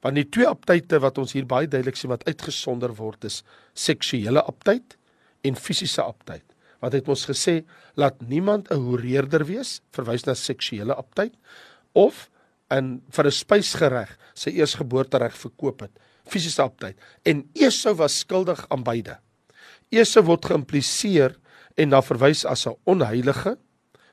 Want 0.04 0.16
die 0.16 0.26
twee 0.28 0.48
aptyte 0.48 1.00
wat 1.02 1.18
ons 1.20 1.34
hier 1.36 1.46
baie 1.48 1.68
duidelik 1.68 1.98
sien 1.98 2.12
wat 2.12 2.24
uitgesonder 2.28 2.92
word 2.96 3.26
is 3.28 3.42
seksuele 3.74 4.42
aptyt 4.48 4.96
en 5.44 5.56
fisiese 5.56 6.02
aptyt. 6.04 6.44
Wat 6.80 6.94
het 6.96 7.08
ons 7.12 7.26
gesê 7.28 7.60
laat 8.00 8.20
niemand 8.20 8.70
'n 8.70 8.80
hoereerder 8.80 9.44
wees 9.44 9.80
verwys 9.92 10.24
na 10.26 10.34
seksuele 10.34 10.94
aptyt 10.94 11.34
of 11.92 12.30
in 12.70 13.02
vir 13.10 13.26
'n 13.26 13.30
spysgereg 13.30 14.16
sy 14.34 14.50
eersgeboortereg 14.50 15.36
verkoop 15.36 15.80
het 15.80 15.98
fisiese 16.24 16.62
aptyt 16.62 16.96
en 17.24 17.44
Esau 17.54 17.94
was 17.94 18.18
skuldig 18.18 18.64
aan 18.68 18.84
beide. 18.84 19.18
Esau 19.90 20.22
word 20.22 20.46
geïmpliseer 20.46 21.36
en 21.76 21.88
na 21.88 22.00
verwys 22.02 22.44
as 22.44 22.66
'n 22.66 22.76
onheilige. 22.84 23.56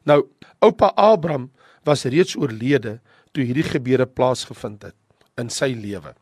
Nou 0.06 0.28
oupa 0.62 0.92
Abraham 0.96 1.52
was 1.88 2.06
reeds 2.06 2.36
oorlede 2.36 3.00
toe 3.34 3.46
hierdie 3.48 3.66
gebeure 3.68 4.06
plaasgevind 4.06 4.90
het 4.90 4.98
in 5.40 5.50
sy 5.54 5.72
lewe. 5.78 6.14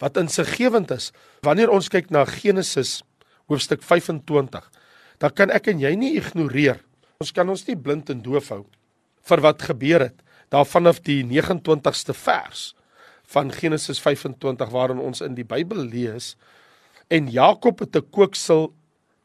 Wat 0.00 0.16
insiggewend 0.20 0.90
is, 0.94 1.10
wanneer 1.44 1.72
ons 1.72 1.90
kyk 1.92 2.10
na 2.14 2.24
Genesis 2.28 3.00
hoofstuk 3.50 3.82
25, 3.84 4.64
dan 5.20 5.34
kan 5.36 5.52
ek 5.52 5.68
en 5.72 5.80
jy 5.82 5.92
nie 5.98 6.14
ignoreer. 6.16 6.80
Ons 7.20 7.34
kan 7.36 7.48
ons 7.52 7.66
nie 7.66 7.76
blind 7.76 8.08
en 8.12 8.22
doof 8.24 8.52
hou 8.54 8.64
vir 9.28 9.42
wat 9.44 9.62
gebeur 9.68 10.06
het 10.08 10.22
daar 10.50 10.66
vanaf 10.66 11.02
die 11.06 11.20
29ste 11.28 12.14
vers 12.16 12.70
van 13.30 13.52
Genesis 13.54 14.00
25 14.02 14.72
waarin 14.72 15.02
ons 15.02 15.20
in 15.22 15.36
die 15.36 15.46
Bybel 15.46 15.84
lees 15.92 16.34
en 17.12 17.28
Jakob 17.30 17.84
het 17.84 17.96
'n 17.96 18.10
kooksel 18.10 18.72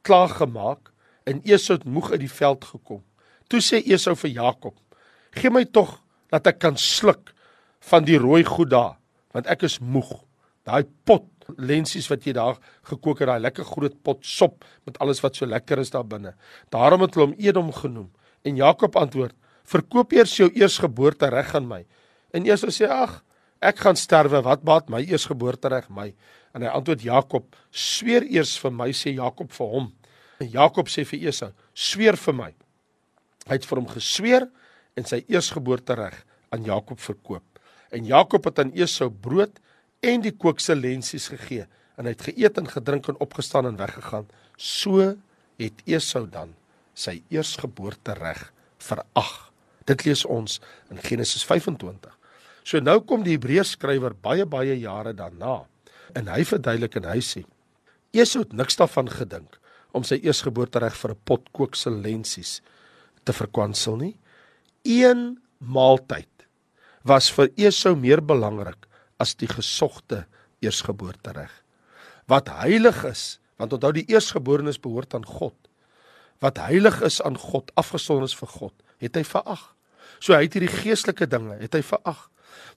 klaar 0.01 0.29
gemaak 0.29 0.91
en 1.25 1.41
Esau 1.43 1.77
het 1.77 1.87
moeg 1.87 2.11
uit 2.11 2.19
die 2.19 2.35
veld 2.41 2.65
gekom. 2.65 3.01
Toe 3.47 3.61
sê 3.61 3.81
Esau 3.85 4.15
vir 4.15 4.29
Jakob: 4.29 4.75
"Gee 5.35 5.49
my 5.51 5.65
tog 5.65 6.01
dat 6.31 6.47
ek 6.47 6.59
kan 6.59 6.77
sluk 6.77 7.33
van 7.79 8.03
die 8.03 8.17
rooi 8.17 8.43
goed 8.43 8.69
daar, 8.69 8.97
want 9.33 9.47
ek 9.47 9.63
is 9.63 9.79
moeg." 9.79 10.23
Daai 10.65 10.83
pot 11.05 11.25
lensies 11.57 12.07
wat 12.09 12.25
jy 12.25 12.33
daar 12.33 12.57
gekook 12.89 13.21
het, 13.21 13.29
daai 13.29 13.43
lekker 13.43 13.65
groot 13.65 13.95
pot 14.03 14.23
sop 14.25 14.65
met 14.85 14.97
alles 15.03 15.21
wat 15.21 15.35
so 15.35 15.45
lekker 15.45 15.79
is 15.79 15.93
daar 15.93 16.07
binne. 16.07 16.33
Daarom 16.73 17.05
het 17.05 17.13
hulle 17.13 17.27
hom 17.27 17.35
Edom 17.37 17.71
genoem. 17.73 18.09
En 18.43 18.55
Jakob 18.55 18.95
antwoord: 18.95 19.35
"Verkoop 19.63 20.13
eers 20.13 20.37
jou 20.37 20.49
eersgeboorte 20.53 21.29
reg 21.29 21.55
aan 21.55 21.67
my." 21.67 21.85
En 22.33 22.45
Esau 22.45 22.71
sê: 22.71 22.89
"Ag, 22.89 23.23
ek 23.61 23.77
gaan 23.77 23.95
sterwe, 23.95 24.41
wat 24.41 24.63
baat 24.63 24.89
my 24.89 25.01
eersgeboorte 25.01 25.67
reg 25.67 25.89
my?" 25.89 26.13
En 26.53 26.61
hy 26.61 26.67
antwoord 26.67 27.01
Jakob: 27.01 27.55
"Sweer 27.71 28.23
eers 28.23 28.57
vir 28.59 28.71
my," 28.71 28.91
sê 28.91 29.13
Jakob 29.13 29.51
vir 29.51 29.67
hom. 29.67 29.93
En 30.39 30.49
Jakob 30.49 30.87
sê 30.87 31.05
vir 31.05 31.27
Esau: 31.29 31.51
"Sweer 31.73 32.17
vir 32.17 32.33
my." 32.33 32.53
Hy 33.47 33.53
het 33.53 33.65
vir 33.65 33.77
hom 33.77 33.87
gesweer 33.87 34.49
en 34.95 35.07
sy 35.07 35.23
eersgeboorte 35.27 35.95
reg 35.99 36.17
aan 36.55 36.65
Jakob 36.67 36.99
verkoop. 36.99 37.43
En 37.91 38.05
Jakob 38.07 38.47
het 38.47 38.59
aan 38.59 38.73
Esau 38.75 39.09
brood 39.09 39.59
en 40.03 40.23
die 40.23 40.33
kookse 40.35 40.75
lensies 40.75 41.29
gegee 41.33 41.65
en 41.95 42.07
hy 42.07 42.13
het 42.15 42.25
geëet 42.27 42.59
en 42.59 42.69
gedrink 42.69 43.07
en 43.11 43.19
opgestaan 43.23 43.69
en 43.69 43.79
weggegaan. 43.79 44.27
So 44.57 45.15
het 45.59 45.83
Esau 45.87 46.25
dan 46.31 46.53
sy 46.95 47.21
eersgeboorte 47.33 48.15
reg 48.19 48.49
verag. 48.83 49.33
Dit 49.85 50.05
lees 50.07 50.25
ons 50.25 50.59
in 50.91 50.99
Genesis 51.03 51.45
25. 51.45 52.11
So 52.65 52.81
nou 52.81 52.99
kom 53.05 53.23
die 53.23 53.35
Hebreërs 53.35 53.75
skrywer 53.75 54.15
baie 54.17 54.45
baie 54.49 54.75
jare 54.79 55.13
daarna 55.13 55.63
en 56.15 56.31
hy 56.31 56.41
verduidelik 56.47 56.97
en 57.01 57.11
hy 57.11 57.19
sê 57.23 57.43
Esau 58.15 58.45
het 58.45 58.53
niks 58.55 58.77
daarvan 58.79 59.09
gedink 59.11 59.59
om 59.95 60.03
sy 60.07 60.17
eersgeboorte 60.23 60.79
reg 60.79 60.95
vir 60.95 61.11
'n 61.11 61.21
pot 61.25 61.43
kookse 61.51 61.89
lensies 61.89 62.61
te 63.23 63.33
verkwansel 63.33 63.97
nie. 63.97 64.15
Een 64.85 65.39
maaltyd 65.57 66.45
was 67.01 67.31
vir 67.33 67.49
Esau 67.57 67.95
meer 67.97 68.21
belangrik 68.21 68.85
as 69.17 69.33
die 69.33 69.49
gesogte 69.49 70.25
eersgeboortereg. 70.61 71.49
Wat 72.29 72.51
heilig 72.61 72.99
is, 73.09 73.23
want 73.57 73.73
onthou 73.73 73.91
die 73.95 74.05
eersgeborenes 74.13 74.77
behoort 74.81 75.15
aan 75.17 75.25
God. 75.25 75.55
Wat 76.43 76.61
heilig 76.61 76.99
is 77.05 77.17
aan 77.25 77.37
God, 77.39 77.71
afgesonder 77.73 78.29
is 78.29 78.37
vir 78.37 78.51
God, 78.51 78.75
het 79.01 79.17
hy 79.17 79.23
verag. 79.25 79.63
So 80.19 80.37
hy 80.37 80.45
het 80.45 80.57
hierdie 80.57 80.73
geestelike 80.83 81.25
dinge, 81.33 81.57
het 81.61 81.73
hy 81.73 81.81
verag. 81.85 82.27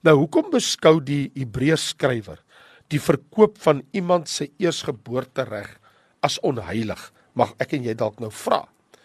Nou 0.01 0.15
hoekom 0.23 0.49
beskou 0.53 0.97
die 1.05 1.29
Hebreërs 1.37 1.91
skrywer 1.93 2.41
die 2.89 3.01
verkoop 3.01 3.59
van 3.61 3.83
iemand 3.93 4.31
se 4.33 4.47
eersgeboortereg 4.57 5.75
as 6.25 6.39
onheilig? 6.41 7.11
Mag 7.37 7.53
ek 7.61 7.77
en 7.77 7.85
jy 7.85 7.93
dalk 7.93 8.17
nou 8.17 8.31
vra. 8.33 8.63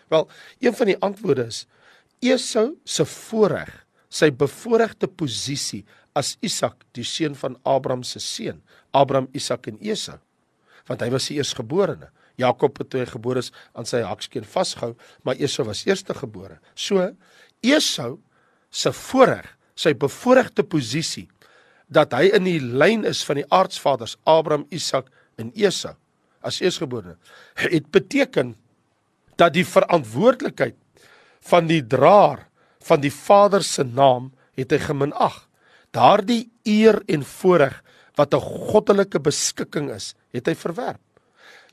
Wel, 0.09 0.25
een 0.65 0.77
van 0.77 0.89
die 0.89 1.01
antwoorde 1.05 1.51
is 1.53 1.67
Esau 2.25 2.75
se 2.89 3.05
voorreg, 3.05 3.71
sy 4.09 4.31
bevoordeelde 4.33 5.11
posisie 5.11 5.83
as 6.17 6.37
Isak, 6.47 6.85
die 6.95 7.05
seun 7.05 7.35
van 7.37 7.57
Abraham 7.67 8.05
se 8.07 8.23
seun, 8.23 8.61
Abraham, 8.95 9.29
Isak 9.35 9.69
en 9.69 9.81
Esau, 9.83 10.21
want 10.89 11.03
hy 11.03 11.11
was 11.13 11.29
die 11.31 11.39
eersgeborene. 11.41 12.11
Jakob 12.41 12.79
het 12.81 12.89
toe 12.91 13.03
hy 13.03 13.07
gebore 13.07 13.45
is 13.45 13.53
aan 13.79 13.87
sy 13.87 14.01
hakskeen 14.03 14.47
vasgehou, 14.49 14.95
maar 15.23 15.39
Esau 15.39 15.67
was 15.69 15.85
eerstegebore. 15.87 16.59
So 16.75 17.03
Esau 17.63 18.19
se 18.75 18.91
voorreg, 18.95 19.47
sy 19.79 19.95
bevoordeelde 19.99 20.65
posisie 20.67 21.29
dat 21.91 22.15
hy 22.15 22.31
in 22.35 22.47
die 22.47 22.61
lyn 22.63 23.05
is 23.07 23.23
van 23.27 23.41
die 23.41 23.47
aardsvaders 23.55 24.17
Abraham, 24.27 24.67
Isak 24.75 25.11
en 25.39 25.51
Esau 25.55 25.95
as 26.45 26.61
eersgeborene, 26.63 27.17
het 27.59 27.87
beteken 27.95 28.53
dat 29.41 29.55
die 29.57 29.65
verantwoordelikheid 29.67 30.77
van 31.49 31.67
die 31.67 31.83
draer 31.87 32.47
van 32.85 33.01
die 33.01 33.13
Vader 33.13 33.65
se 33.65 33.85
naam 33.85 34.33
het 34.59 34.73
hy 34.75 34.79
geminag. 34.83 35.47
Daardie 35.95 36.51
eer 36.69 37.01
en 37.09 37.25
voorreg 37.25 37.81
wat 38.17 38.35
'n 38.35 38.41
goddelike 38.71 39.21
beskikking 39.21 39.91
is, 39.91 40.15
het 40.33 40.47
hy 40.47 40.55
verwerp. 40.55 41.01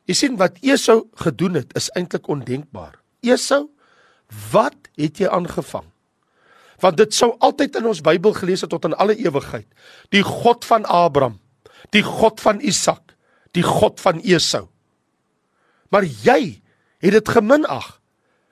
Jy 0.06 0.14
sien 0.14 0.38
wat 0.38 0.58
Esau 0.62 1.10
gedoen 1.16 1.54
het 1.54 1.76
is 1.76 1.90
eintlik 1.96 2.28
ondenkbaar. 2.28 3.00
Esau, 3.22 3.70
wat 4.52 4.76
het 4.96 5.18
jy 5.18 5.28
aangevang? 5.28 5.86
Want 6.80 6.98
dit 6.98 7.14
sou 7.14 7.36
altyd 7.40 7.76
in 7.76 7.86
ons 7.86 8.02
Bybel 8.02 8.34
gelees 8.34 8.62
het 8.62 8.70
tot 8.70 8.86
in 8.86 8.94
alle 8.94 9.16
ewigheid. 9.16 9.68
Die 10.10 10.24
God 10.24 10.66
van 10.66 10.86
Abraham, 10.86 11.40
die 11.90 12.04
God 12.04 12.42
van 12.42 12.60
Isak, 12.60 13.16
die 13.52 13.64
God 13.64 14.00
van 14.00 14.20
Esau. 14.20 14.68
Maar 15.90 16.04
jy 16.04 16.62
het 16.98 17.12
dit 17.12 17.30
geminag. 17.30 18.01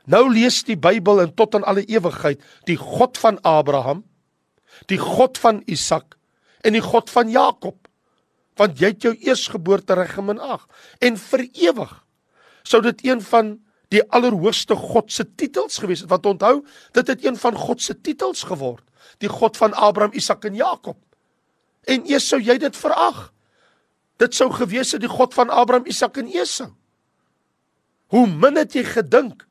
Nou 0.10 0.26
lees 0.34 0.64
die 0.66 0.78
Bybel 0.80 1.22
in 1.26 1.34
tot 1.38 1.56
in 1.58 1.66
alle 1.70 1.86
ewigheid 1.86 2.42
die 2.70 2.78
God 2.80 3.18
van 3.22 3.38
Abraham, 3.46 4.04
die 4.90 5.00
God 5.02 5.38
van 5.38 5.62
Isak 5.70 6.18
en 6.66 6.74
die 6.74 6.84
God 6.84 7.12
van 7.14 7.30
Jakob. 7.30 7.88
Want 8.60 8.82
jy 8.82 8.92
het 8.92 9.06
jou 9.06 9.14
eersgeboorte 9.16 9.96
reg 9.96 10.16
geminag 10.18 10.66
en 11.06 11.18
vir 11.30 11.46
ewig 11.48 11.94
sou 12.68 12.82
dit 12.86 13.06
een 13.06 13.22
van 13.24 13.58
die 13.94 14.02
allerhoogste 14.14 14.76
God 14.78 15.12
se 15.14 15.26
titels 15.26 15.80
gewees 15.82 16.04
het. 16.04 16.10
Want 16.12 16.26
onthou, 16.30 16.60
dit 16.94 17.08
het 17.08 17.26
een 17.26 17.38
van 17.40 17.56
God 17.58 17.82
se 17.82 17.96
titels 17.98 18.44
geword, 18.46 18.84
die 19.18 19.30
God 19.32 19.58
van 19.58 19.74
Abraham, 19.74 20.14
Isak 20.14 20.46
en 20.46 20.58
Jakob. 20.58 21.00
En 21.90 22.06
eers 22.06 22.28
sou 22.30 22.38
jy 22.42 22.60
dit 22.62 22.78
verag. 22.78 23.30
Dit 24.22 24.36
sou 24.36 24.50
gewees 24.54 24.92
het 24.94 25.02
die 25.02 25.10
God 25.10 25.34
van 25.34 25.50
Abraham, 25.50 25.88
Isak 25.90 26.20
en 26.22 26.30
Esau. 26.30 26.70
Hoe 28.14 28.26
min 28.28 28.58
het 28.60 28.76
jy 28.78 28.84
gedink 28.86 29.46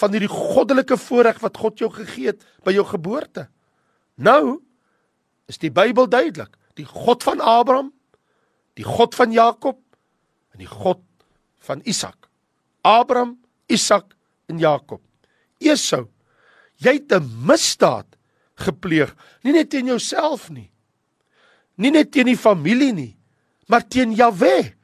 van 0.00 0.14
hierdie 0.16 0.32
goddelike 0.32 0.96
voorreg 0.96 1.40
wat 1.44 1.60
God 1.60 1.82
jou 1.82 1.90
gegee 1.92 2.32
het 2.32 2.44
by 2.64 2.74
jou 2.74 2.86
geboorte? 2.88 3.48
Nou 4.16 4.60
is 5.50 5.60
die 5.60 5.72
Bybel 5.72 6.08
duidelik. 6.08 6.56
Die 6.78 6.86
God 6.86 7.24
van 7.26 7.40
Abraham, 7.40 7.90
die 8.78 8.86
God 8.86 9.14
van 9.18 9.32
Jakob 9.34 9.80
en 10.54 10.62
die 10.62 10.70
God 10.70 11.02
van 11.66 11.82
Isak. 11.84 12.30
Abraham, 12.86 13.36
Isak 13.68 14.14
en 14.48 14.60
Jakob. 14.62 15.02
Esau, 15.60 16.08
jy 16.80 16.96
het 16.96 17.12
'n 17.12 17.28
misdaad 17.46 18.16
gepleeg, 18.56 19.14
nie 19.42 19.52
net 19.52 19.70
teen 19.70 19.86
jouself 19.86 20.50
nie. 20.50 20.70
Nie 21.76 21.90
net 21.90 22.12
teen 22.12 22.26
die 22.26 22.36
familie 22.36 22.92
nie, 22.92 23.16
maar 23.68 23.88
teen 23.88 24.12
Jahwe, 24.12 24.74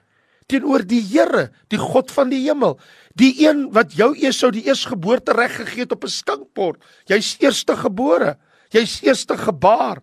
teenoor 0.51 0.85
die 0.87 1.03
Here, 1.03 1.51
die 1.73 1.81
God 1.81 2.13
van 2.15 2.31
die 2.31 2.43
hemel, 2.45 2.77
die 3.19 3.33
een 3.43 3.69
wat 3.75 3.97
jou 3.99 4.13
Esau 4.15 4.53
die 4.55 4.67
eersgeboorte 4.69 5.35
reg 5.37 5.57
gegee 5.61 5.87
het 5.87 5.93
op 5.93 6.05
'n 6.05 6.13
skinkbord. 6.13 6.83
Jy's 7.07 7.37
eerste 7.41 7.77
gebore, 7.77 8.39
jy's 8.71 9.03
eerste 9.03 9.37
gebaar. 9.37 10.03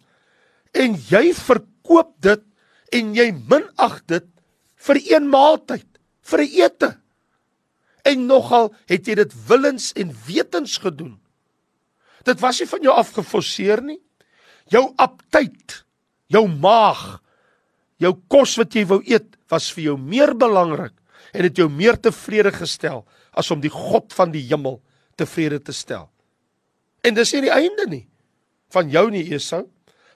En 0.74 0.96
jy 0.96 1.34
verkoop 1.34 2.16
dit 2.20 2.42
en 2.92 3.16
jy 3.16 3.32
minag 3.32 4.02
dit 4.08 4.26
vir 4.76 4.96
een 4.96 5.30
maaltyd, 5.30 5.88
vir 6.22 6.40
'n 6.40 6.50
ete. 6.50 6.98
En 8.04 8.26
nogal 8.28 8.74
het 8.88 9.08
jy 9.08 9.16
dit 9.16 9.34
willens 9.48 9.94
en 9.94 10.16
wetens 10.28 10.78
gedoen. 10.78 11.20
Dit 12.24 12.40
was 12.40 12.60
nie 12.60 12.68
van 12.68 12.82
jou 12.82 12.94
afgeforseer 12.96 13.82
nie. 13.82 14.00
Jou 14.68 14.94
aptyd, 14.96 15.86
jou 16.28 16.48
maag, 16.48 17.22
jou 17.98 18.14
kos 18.28 18.58
wat 18.58 18.74
jy 18.74 18.86
wou 18.86 19.02
eet 19.06 19.38
was 19.54 19.70
vir 19.76 19.92
jou 19.92 19.98
meer 20.00 20.34
belangrik 20.38 20.96
en 21.34 21.46
het 21.48 21.58
jou 21.58 21.70
meer 21.72 21.98
tevrede 22.02 22.52
gestel 22.54 23.06
as 23.34 23.52
om 23.54 23.62
die 23.62 23.72
God 23.74 24.14
van 24.14 24.34
die 24.34 24.44
hemel 24.50 24.80
tevrede 25.18 25.62
te 25.62 25.74
stel. 25.76 26.10
En 27.04 27.16
dis 27.16 27.34
nie 27.36 27.46
die 27.48 27.54
einde 27.54 27.88
nie 27.90 28.06
van 28.74 28.90
jou 28.90 29.06
nie 29.14 29.26
Esau. 29.36 29.68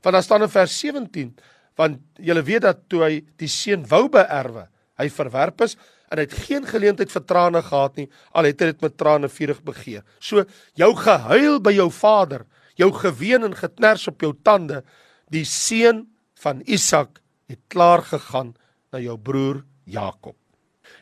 Want 0.01 0.15
daar 0.15 0.25
staan 0.25 0.45
in 0.45 0.53
vers 0.53 0.79
17 0.79 1.35
want 1.77 1.99
julle 2.17 2.41
weet 2.41 2.63
dat 2.65 2.79
toe 2.89 3.03
hy 3.05 3.11
die 3.37 3.49
seun 3.51 3.83
wou 3.85 4.07
beerwe, 4.09 4.63
hy 4.97 5.05
verwerp 5.13 5.61
is 5.61 5.75
en 6.09 6.17
hy 6.17 6.23
het 6.25 6.35
geen 6.47 6.65
geleentheid 6.65 7.11
vir 7.13 7.23
trane 7.29 7.61
gehad 7.61 7.99
nie, 7.99 8.07
al 8.33 8.47
het 8.47 8.63
hy 8.63 8.71
dit 8.71 8.81
met 8.81 8.95
trane 8.97 9.29
vurig 9.29 9.59
begeer. 9.61 10.01
So 10.17 10.41
jou 10.79 10.89
gehuil 10.97 11.59
by 11.61 11.75
jou 11.75 11.89
vader, 11.93 12.47
jou 12.79 12.89
geween 12.95 13.45
en 13.45 13.53
geknars 13.57 14.07
op 14.09 14.25
jou 14.25 14.31
tande, 14.47 14.81
die 15.29 15.45
seun 15.45 16.05
van 16.41 16.63
Isak 16.65 17.19
het 17.51 17.61
klaar 17.69 18.01
gegaan 18.07 18.55
na 18.91 18.99
jou 18.99 19.17
broer 19.17 19.63
Jakob. 19.85 20.35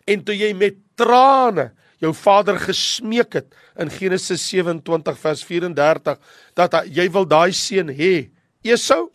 En 0.05 0.23
toe 0.25 0.35
jy 0.35 0.53
met 0.57 0.77
trane 0.97 1.71
jou 2.01 2.11
vader 2.13 2.57
gesmeek 2.59 3.37
het 3.39 3.55
in 3.79 3.91
Genesis 3.93 4.43
27 4.49 5.19
vers 5.19 5.43
34 5.47 6.19
dat 6.57 6.79
jy 6.91 7.07
wil 7.13 7.27
daai 7.29 7.53
seun 7.55 7.91
hê. 7.93 8.29
Esau, 8.65 9.09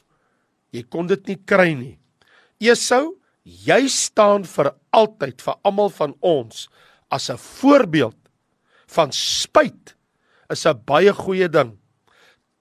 jy 0.75 0.85
kon 0.87 1.09
dit 1.11 1.33
nie 1.33 1.39
kry 1.47 1.73
nie. 1.75 1.97
Esau, 2.61 3.17
jy 3.45 3.87
staan 3.91 4.45
vir 4.47 4.73
altyd 4.95 5.43
vir 5.43 5.59
almal 5.67 5.91
van 5.91 6.15
ons 6.21 6.69
as 7.11 7.31
'n 7.31 7.37
voorbeeld 7.37 8.17
van 8.87 9.13
spyt 9.13 9.97
is 10.51 10.67
'n 10.67 10.83
baie 10.87 11.13
goeie 11.13 11.49
ding. 11.49 11.79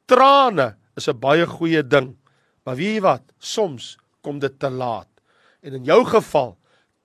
Trane 0.08 0.76
is 0.98 1.08
'n 1.08 1.20
baie 1.20 1.46
goeie 1.46 1.84
ding. 1.84 2.18
Maar 2.66 2.76
weet 2.76 2.96
jy 2.96 3.02
wat? 3.02 3.24
Soms 3.40 3.98
kom 4.22 4.40
dit 4.40 4.60
te 4.60 4.70
laat. 4.70 5.08
En 5.62 5.76
in 5.80 5.88
jou 5.88 6.04
geval, 6.08 6.54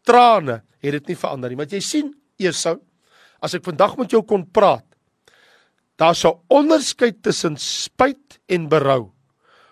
trane 0.07 0.63
het 0.85 0.99
dit 0.99 1.13
nie 1.13 1.19
verander 1.19 1.51
nie. 1.51 1.59
Want 1.59 1.73
jy 1.75 1.81
sien, 1.83 2.13
Esau, 2.41 2.79
as 3.45 3.55
ek 3.57 3.65
vandag 3.67 3.97
met 4.01 4.13
jou 4.15 4.23
kon 4.27 4.45
praat, 4.47 4.87
daar's 5.99 6.25
'n 6.25 6.39
onderskeid 6.49 7.23
tussen 7.23 7.57
spyt 7.57 8.41
en 8.49 8.69
berou. 8.69 9.13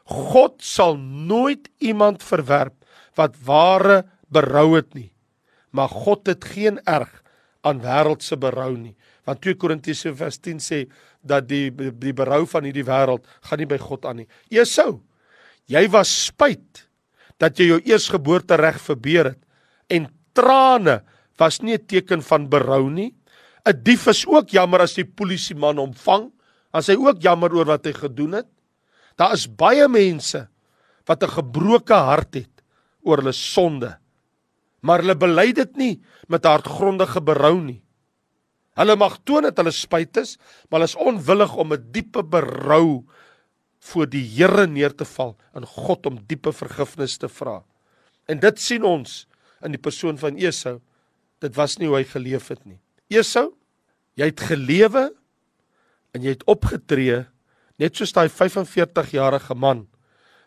God 0.04 0.62
sal 0.62 0.96
nooit 0.96 1.68
iemand 1.78 2.22
verwerp 2.22 2.74
wat 3.14 3.36
ware 3.44 4.04
berou 4.28 4.76
het 4.76 4.94
nie. 4.94 5.12
Maar 5.70 5.88
God 5.88 6.26
het 6.26 6.44
geen 6.44 6.80
erg 6.84 7.22
aan 7.60 7.80
wêreldse 7.80 8.36
berou 8.36 8.76
nie. 8.76 8.96
Want 9.24 9.40
2 9.40 9.54
Korintiërs 9.54 10.06
vers 10.18 10.38
10 10.38 10.58
sê 10.58 10.90
dat 11.22 11.48
die 11.48 11.70
die 11.70 12.12
berou 12.12 12.46
van 12.46 12.64
hierdie 12.64 12.84
wêreld 12.84 13.26
gaan 13.40 13.58
nie 13.58 13.66
by 13.66 13.78
God 13.78 14.04
aan 14.04 14.16
nie. 14.16 14.28
Esau, 14.50 15.00
jy 15.66 15.88
was 15.88 16.24
spyt 16.26 16.88
dat 17.38 17.58
jy 17.58 17.66
jou 17.66 17.80
eersgeboorte 17.80 18.56
reg 18.56 18.80
verbeur 18.80 19.32
het 19.32 19.40
en 19.88 20.08
trane 20.32 21.02
was 21.38 21.60
nie 21.60 21.74
'n 21.74 21.86
teken 21.86 22.22
van 22.22 22.48
berou 22.48 22.90
nie. 22.90 23.14
'n 23.66 23.82
Dief 23.82 24.06
is 24.06 24.26
ook 24.26 24.50
jammer 24.50 24.80
as 24.80 24.94
die 24.94 25.04
polisieman 25.04 25.78
hom 25.78 25.94
vang, 25.94 26.32
as 26.72 26.86
hy 26.86 26.96
ook 26.96 27.22
jammer 27.22 27.54
oor 27.54 27.64
wat 27.64 27.84
hy 27.84 27.92
gedoen 27.92 28.32
het. 28.32 28.48
Daar 29.16 29.32
is 29.32 29.46
baie 29.46 29.88
mense 29.88 30.48
wat 31.06 31.22
'n 31.22 31.28
gebroke 31.28 31.94
hart 31.94 32.34
het 32.34 32.62
oor 33.02 33.18
hulle 33.18 33.32
sonde. 33.32 33.98
Maar 34.80 34.98
hulle 34.98 35.16
bely 35.16 35.52
dit 35.52 35.76
nie 35.76 36.02
met 36.28 36.44
hartgrondige 36.44 37.20
berou 37.20 37.60
nie. 37.60 37.82
Hulle 38.74 38.96
mag 38.96 39.18
toon 39.24 39.42
dat 39.42 39.56
hulle 39.56 39.70
spyt 39.70 40.16
is, 40.16 40.38
maar 40.70 40.80
hulle 40.80 40.90
is 40.90 40.96
onwillig 40.96 41.54
om 41.56 41.72
'n 41.72 41.92
diepe 41.92 42.22
berou 42.22 43.04
voor 43.82 44.06
die 44.10 44.22
Here 44.22 44.66
neer 44.70 44.94
te 44.94 45.06
val 45.08 45.34
en 45.56 45.66
God 45.66 46.06
om 46.06 46.20
diepe 46.28 46.52
vergifnis 46.54 47.18
te 47.18 47.28
vra. 47.28 47.60
En 48.30 48.38
dit 48.42 48.60
sien 48.62 48.84
ons 48.86 49.24
in 49.66 49.74
die 49.74 49.80
persoon 49.82 50.18
van 50.20 50.38
Esau. 50.38 50.78
Dit 51.42 51.56
was 51.58 51.78
nie 51.78 51.90
hoe 51.90 51.98
hy 51.98 52.06
geleef 52.06 52.48
het 52.52 52.62
nie. 52.64 52.78
Esau, 53.12 53.50
jy 54.18 54.30
het 54.30 54.44
gelewe 54.46 55.08
en 56.14 56.22
jy 56.22 56.36
het 56.36 56.46
opgetree 56.50 57.24
net 57.80 57.98
soos 57.98 58.14
daai 58.14 58.28
45-jarige 58.30 59.56
man 59.58 59.86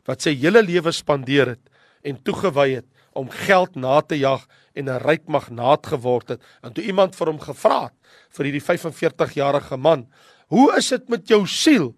wat 0.08 0.24
sy 0.24 0.36
hele 0.38 0.62
lewe 0.64 0.94
spandeer 0.94 1.56
het 1.56 1.74
en 2.06 2.22
toegewy 2.24 2.70
het 2.78 2.88
om 3.16 3.32
geld 3.32 3.76
na 3.80 4.00
te 4.04 4.18
jag 4.20 4.44
en 4.76 4.90
'n 4.90 5.02
ryk 5.02 5.28
magnaat 5.28 5.88
geword 5.88 6.30
het. 6.30 6.42
En 6.62 6.74
toe 6.74 6.84
iemand 6.84 7.16
vir 7.16 7.28
hom 7.28 7.40
gevra 7.40 7.84
het 7.84 7.94
vir 8.30 8.46
hierdie 8.46 8.62
45-jarige 8.64 9.78
man, 9.78 10.08
"Hoe 10.48 10.76
is 10.78 10.90
dit 10.90 11.10
met 11.10 11.28
jou 11.28 11.48
siel?" 11.48 11.96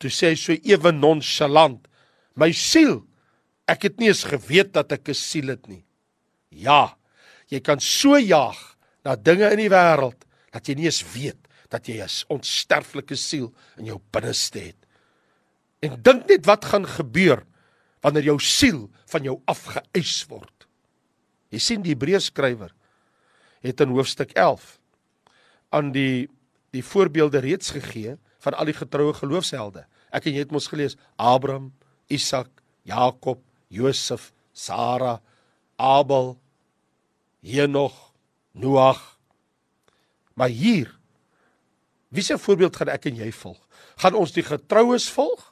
Toe 0.00 0.10
sê 0.10 0.32
hy 0.32 0.38
so 0.40 0.56
ewe 0.56 0.92
nonchalant: 0.96 1.86
"My 2.34 2.50
siel, 2.52 3.04
ek 3.68 3.84
het 3.88 4.00
nie 4.00 4.08
eens 4.08 4.24
geweet 4.24 4.72
dat 4.72 4.92
ek 4.92 5.08
'n 5.08 5.14
siel 5.14 5.48
het 5.48 5.68
nie." 5.68 5.84
Ja, 6.48 6.96
jy 7.48 7.60
kan 7.60 7.80
so 7.80 8.16
jaag 8.16 8.76
na 9.04 9.16
dinge 9.16 9.50
in 9.52 9.58
die 9.58 9.70
wêreld 9.70 10.24
dat 10.52 10.66
jy 10.66 10.74
nie 10.74 10.88
eens 10.88 11.04
weet 11.14 11.38
dat 11.70 11.86
jy 11.86 12.02
'n 12.02 12.08
onsterflike 12.28 13.16
siel 13.16 13.54
in 13.76 13.86
jou 13.86 14.00
binneste 14.10 14.58
het. 14.58 14.86
En 15.80 16.02
dink 16.02 16.28
net 16.28 16.46
wat 16.46 16.64
gaan 16.64 16.86
gebeur 16.86 17.44
wanneer 18.02 18.24
jou 18.24 18.38
siel 18.40 18.90
van 19.06 19.22
jou 19.22 19.40
afgeëis 19.46 20.26
word. 20.28 20.66
Jy 21.50 21.58
sien 21.58 21.82
die 21.82 21.94
Hebreërs 21.94 22.30
skrywer 22.30 22.72
het 23.60 23.80
in 23.80 23.88
hoofstuk 23.88 24.32
11 24.32 24.78
aan 25.70 25.92
die 25.92 26.28
die 26.70 26.84
voorbeelde 26.86 27.40
reeds 27.42 27.72
gegee 27.74 28.16
van 28.40 28.56
al 28.56 28.70
die 28.70 28.76
getroue 28.76 29.14
geloofshelde. 29.14 29.86
Ek 30.10 30.26
en 30.26 30.36
jy 30.36 30.44
het 30.44 30.52
mos 30.54 30.68
gelees 30.70 30.96
Abraham, 31.16 31.72
Isak, 32.08 32.50
Jakob, 32.88 33.42
Josef, 33.68 34.32
Sara, 34.52 35.20
Abel, 35.76 36.34
Henog, 37.44 38.12
Noag. 38.52 39.18
Maar 40.34 40.48
hier 40.48 41.00
Wie 42.10 42.22
se 42.26 42.38
voorbeeld 42.38 42.74
gaan 42.76 42.90
ek 42.90 43.06
en 43.06 43.18
jy 43.22 43.30
volg? 43.32 43.58
Gaan 44.02 44.16
ons 44.18 44.32
die 44.34 44.42
getroues 44.42 45.06
volg 45.14 45.44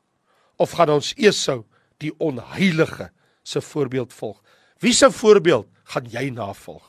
of 0.58 0.74
gaan 0.74 0.90
ons 0.90 1.12
Esau, 1.14 1.62
die 2.02 2.10
onheilige, 2.18 3.12
se 3.46 3.62
voorbeeld 3.62 4.14
volg? 4.14 4.40
Wie 4.82 4.94
se 4.94 5.10
voorbeeld 5.14 5.70
gaan 5.94 6.08
jy 6.10 6.28
navolg? 6.34 6.82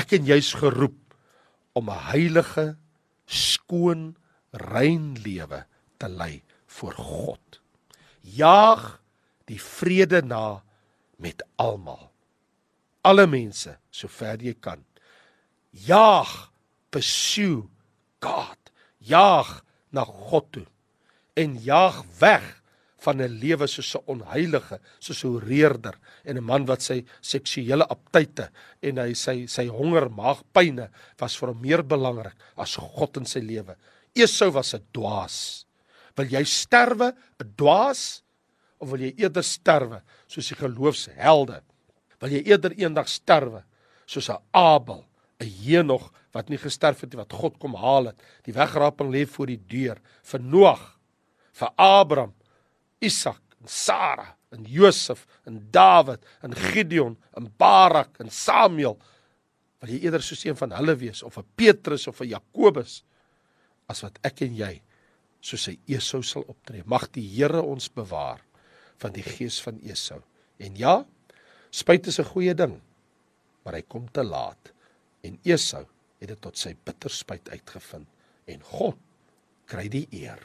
Ek 0.00 0.16
en 0.16 0.24
jy's 0.28 0.54
geroep 0.56 1.16
om 1.76 1.90
'n 1.90 2.00
heilige, 2.12 2.76
skoon, 3.26 4.16
rein 4.56 5.14
lewe 5.24 5.64
te 5.98 6.08
lei 6.08 6.42
voor 6.78 6.94
God. 6.94 7.60
Jaag 8.20 9.00
die 9.46 9.60
vrede 9.62 10.22
na 10.22 10.62
met 11.22 11.42
almal. 11.56 12.10
Alle 13.06 13.26
mense 13.30 13.76
sover 13.90 14.42
jy 14.42 14.56
kan. 14.60 14.82
Jaag, 15.70 16.50
pursue 16.90 17.68
God. 18.20 18.58
Jaag 18.98 19.62
na 19.94 20.04
God 20.04 20.50
toe 20.52 20.66
en 21.36 21.58
jaag 21.60 22.00
weg 22.18 22.44
van 23.04 23.20
'n 23.22 23.38
lewe 23.42 23.66
soos 23.66 23.94
'n 23.94 24.02
onheilige, 24.06 24.80
soos 24.98 25.24
'n 25.24 25.38
reerder 25.38 25.94
en 26.24 26.36
'n 26.36 26.44
man 26.44 26.64
wat 26.66 26.82
sy 26.82 27.04
seksuele 27.20 27.86
aptyte 27.86 28.50
en 28.80 28.98
hy 28.98 29.14
sy 29.14 29.46
sy 29.46 29.66
honger 29.66 30.10
maagpyne 30.10 30.90
was 31.18 31.36
vir 31.36 31.48
hom 31.48 31.60
meer 31.60 31.82
belangrik 31.82 32.34
as 32.56 32.76
God 32.76 33.16
in 33.16 33.26
sy 33.26 33.40
lewe. 33.40 33.76
Esau 34.16 34.50
was 34.52 34.74
'n 34.74 34.84
dwaas. 34.92 35.66
Wil 36.16 36.26
jy 36.26 36.44
sterwe 36.44 37.14
'n 37.40 37.52
dwaas 37.56 38.22
of 38.78 38.90
wil 38.90 39.00
jy 39.00 39.12
eerder 39.16 39.44
sterwe 39.44 40.02
soos 40.26 40.48
die 40.48 40.56
geloofshelde? 40.56 41.62
Wil 42.20 42.30
jy 42.30 42.42
eerder 42.44 42.72
eendag 42.72 43.08
sterwe 43.08 43.64
soos 44.06 44.28
'n 44.30 44.40
Abel, 44.52 45.04
'n 45.40 45.46
Henog 45.46 46.12
wat 46.32 46.48
nie 46.48 46.58
gesterf 46.58 47.00
het 47.00 47.12
nie 47.12 47.20
wat 47.20 47.32
God 47.32 47.58
kom 47.58 47.74
haal 47.74 48.06
het. 48.12 48.22
Die 48.44 48.54
wegraping 48.54 49.10
lê 49.12 49.26
voor 49.26 49.46
die 49.46 49.60
deur 49.68 50.00
vir 50.22 50.40
Noag, 50.40 50.98
vir 51.52 51.70
Abraham, 51.76 52.34
Isak 53.00 53.40
en 53.60 53.68
Sara 53.68 54.36
en 54.52 54.64
Josef 54.64 55.26
en 55.46 55.60
Dawid 55.70 56.24
en 56.42 56.54
Gideon 56.54 57.16
en 57.36 57.52
Barak 57.58 58.20
en 58.20 58.30
Samuel. 58.30 58.98
Wil 59.80 59.90
jy 59.90 60.04
eerder 60.04 60.22
soos 60.22 60.44
een 60.44 60.56
van 60.56 60.72
hulle 60.76 60.96
wees 60.96 61.22
of 61.22 61.38
'n 61.38 61.46
Petrus 61.56 62.06
of 62.06 62.20
'n 62.20 62.28
Jakobus 62.28 63.02
as 63.88 64.02
wat 64.02 64.18
ek 64.26 64.42
en 64.46 64.56
jy 64.56 64.72
soos 65.40 65.66
hy 65.70 65.76
Esau 65.86 66.22
sal 66.22 66.46
optree. 66.50 66.82
Mag 66.86 67.10
die 67.14 67.26
Here 67.36 67.62
ons 67.62 67.88
bewaar 67.92 68.42
van 68.98 69.12
die 69.12 69.22
gees 69.22 69.60
van 69.62 69.78
Esau. 69.84 70.22
En 70.58 70.76
ja, 70.76 71.04
Spyt 71.76 72.06
is 72.06 72.18
'n 72.18 72.24
goeie 72.32 72.54
ding, 72.54 72.80
maar 73.62 73.74
hy 73.74 73.82
kom 73.82 74.08
te 74.08 74.22
laat. 74.24 74.72
En 75.22 75.38
Esau 75.44 75.84
het 76.18 76.28
dit 76.28 76.40
tot 76.40 76.56
sy 76.56 76.74
bitter 76.84 77.10
spyt 77.10 77.48
uitgevind 77.48 78.08
en 78.46 78.62
God 78.62 78.98
kry 79.66 79.88
die 79.88 80.06
eer. 80.10 80.40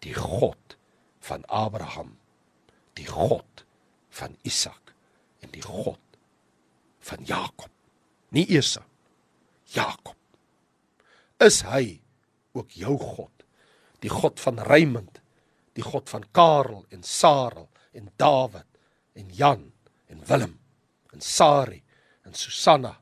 Die 0.00 0.14
God 0.14 0.76
van 1.20 1.44
Abraham, 1.44 2.16
die 2.94 3.06
God 3.06 3.64
van 4.10 4.36
Isak 4.42 4.94
en 5.40 5.50
die 5.50 5.62
God 5.62 6.00
van 6.98 7.24
Jakob. 7.24 7.70
Nie 8.30 8.46
Esau. 8.56 8.84
Jakob. 9.64 10.16
Is 11.38 11.62
hy 11.62 12.00
ook 12.56 12.76
jou 12.76 12.96
God? 13.00 13.44
Die 14.04 14.12
God 14.12 14.40
van 14.40 14.60
Raymond, 14.60 15.20
die 15.76 15.84
God 15.84 16.10
van 16.12 16.24
Karel 16.32 16.84
en 16.92 17.02
Sarel 17.04 17.68
en 17.96 18.10
Dawid 18.16 18.68
en 19.16 19.32
Jan 19.32 19.72
en 20.12 20.22
Willem 20.28 20.58
en 21.12 21.20
Sari 21.20 21.82
en 22.24 22.34
Susanna 22.34 22.96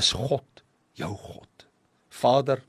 is 0.00 0.12
God 0.16 0.62
jou 0.96 1.12
God. 1.16 1.66
Vader 2.08 2.62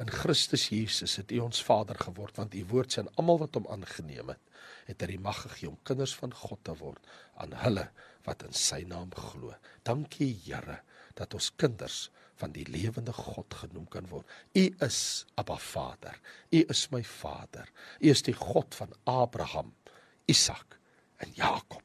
in 0.00 0.10
Christus 0.12 0.68
Jesus 0.72 1.18
het 1.20 1.32
U 1.36 1.42
ons 1.44 1.62
Vader 1.64 1.98
geword 2.00 2.40
want 2.40 2.56
U 2.56 2.64
woord 2.72 2.94
sê 2.94 3.02
aan 3.02 3.12
almal 3.20 3.42
wat 3.44 3.58
hom 3.58 3.68
aangeneem 3.72 4.32
het, 4.32 4.40
het 4.88 5.04
hy 5.04 5.12
die 5.14 5.22
mag 5.22 5.42
gegee 5.44 5.68
om 5.70 5.80
kinders 5.86 6.14
van 6.16 6.32
God 6.36 6.62
te 6.64 6.76
word 6.80 7.12
aan 7.40 7.52
hulle 7.64 7.90
wat 8.26 8.44
in 8.46 8.56
sy 8.56 8.82
naam 8.88 9.12
glo. 9.16 9.54
Dankie 9.86 10.32
Here 10.44 10.80
dat 11.18 11.36
ons 11.36 11.50
kinders 11.60 12.08
van 12.40 12.54
die 12.56 12.66
lewende 12.68 13.12
God 13.12 13.54
genoem 13.62 13.86
kan 13.92 14.08
word. 14.10 14.28
U 14.56 14.64
is 14.86 15.26
Abba 15.40 15.58
Vader. 15.60 16.16
U 16.50 16.64
is 16.72 16.86
my 16.94 17.02
Vader. 17.04 17.68
U 18.00 18.10
is 18.10 18.24
die 18.26 18.36
God 18.36 18.74
van 18.74 18.92
Abraham, 19.04 19.74
Isak 20.30 20.78
en 21.20 21.32
Jakob. 21.36 21.84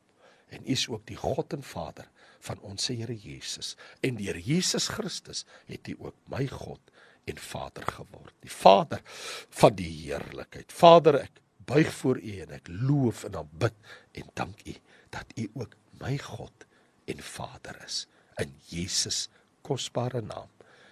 En 0.53 0.63
U 0.63 0.71
is 0.71 0.87
ook 0.87 1.05
die 1.09 1.17
God 1.19 1.53
en 1.53 1.63
Vader 1.63 2.07
van 2.45 2.59
ons 2.61 2.87
Here 2.87 3.15
Jesus. 3.15 3.75
En 4.05 4.15
deur 4.19 4.37
Jesus 4.39 4.87
Christus 4.87 5.45
het 5.65 5.87
U 5.87 5.95
ook 5.99 6.15
my 6.31 6.45
God 6.47 6.93
en 7.25 7.37
Vader 7.41 7.87
geword. 7.87 8.33
Die 8.45 8.51
Vader 8.53 9.01
van 9.49 9.75
die 9.75 9.89
heerlikheid. 9.89 10.71
Vader, 10.71 11.19
ek 11.25 11.41
buig 11.65 11.89
voor 11.97 12.21
U 12.21 12.35
en 12.45 12.53
ek 12.59 12.69
loof 12.69 13.25
en 13.25 13.39
aanbid 13.41 13.73
en 14.21 14.29
dank 14.37 14.61
U 14.69 14.75
dat 15.15 15.33
U 15.35 15.49
ook 15.53 15.73
my 15.99 16.17
God 16.21 16.67
en 17.09 17.23
Vader 17.25 17.81
is 17.85 18.05
in 18.41 18.53
Jesus 18.69 19.25
kosbare 19.65 20.21
naam. 20.21 20.49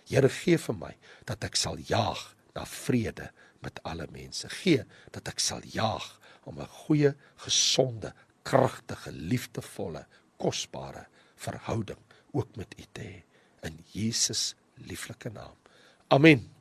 Here 0.10 0.30
gee 0.30 0.58
vir 0.58 0.78
my 0.78 0.92
dat 1.30 1.46
ek 1.48 1.56
sal 1.60 1.80
jaag 1.88 2.22
na 2.56 2.66
vrede 2.70 3.30
met 3.64 3.80
alle 3.88 4.08
mense. 4.12 4.50
Gee 4.62 4.84
dat 5.16 5.30
ek 5.32 5.40
sal 5.40 5.64
jaag 5.64 6.08
om 6.44 6.60
'n 6.60 6.68
goeie, 6.68 7.14
gesonde, 7.46 8.14
kragtige, 8.44 9.12
liefdevolle, 9.12 10.06
kosbare 10.38 11.08
verhouding 11.36 12.02
ook 12.32 12.56
met 12.56 12.76
U 12.80 12.86
te 12.92 13.02
hê 13.02 13.24
in 13.62 13.80
Jesus 13.92 14.56
lieflike 14.76 15.30
naam. 15.30 15.56
Amen. 16.08 16.53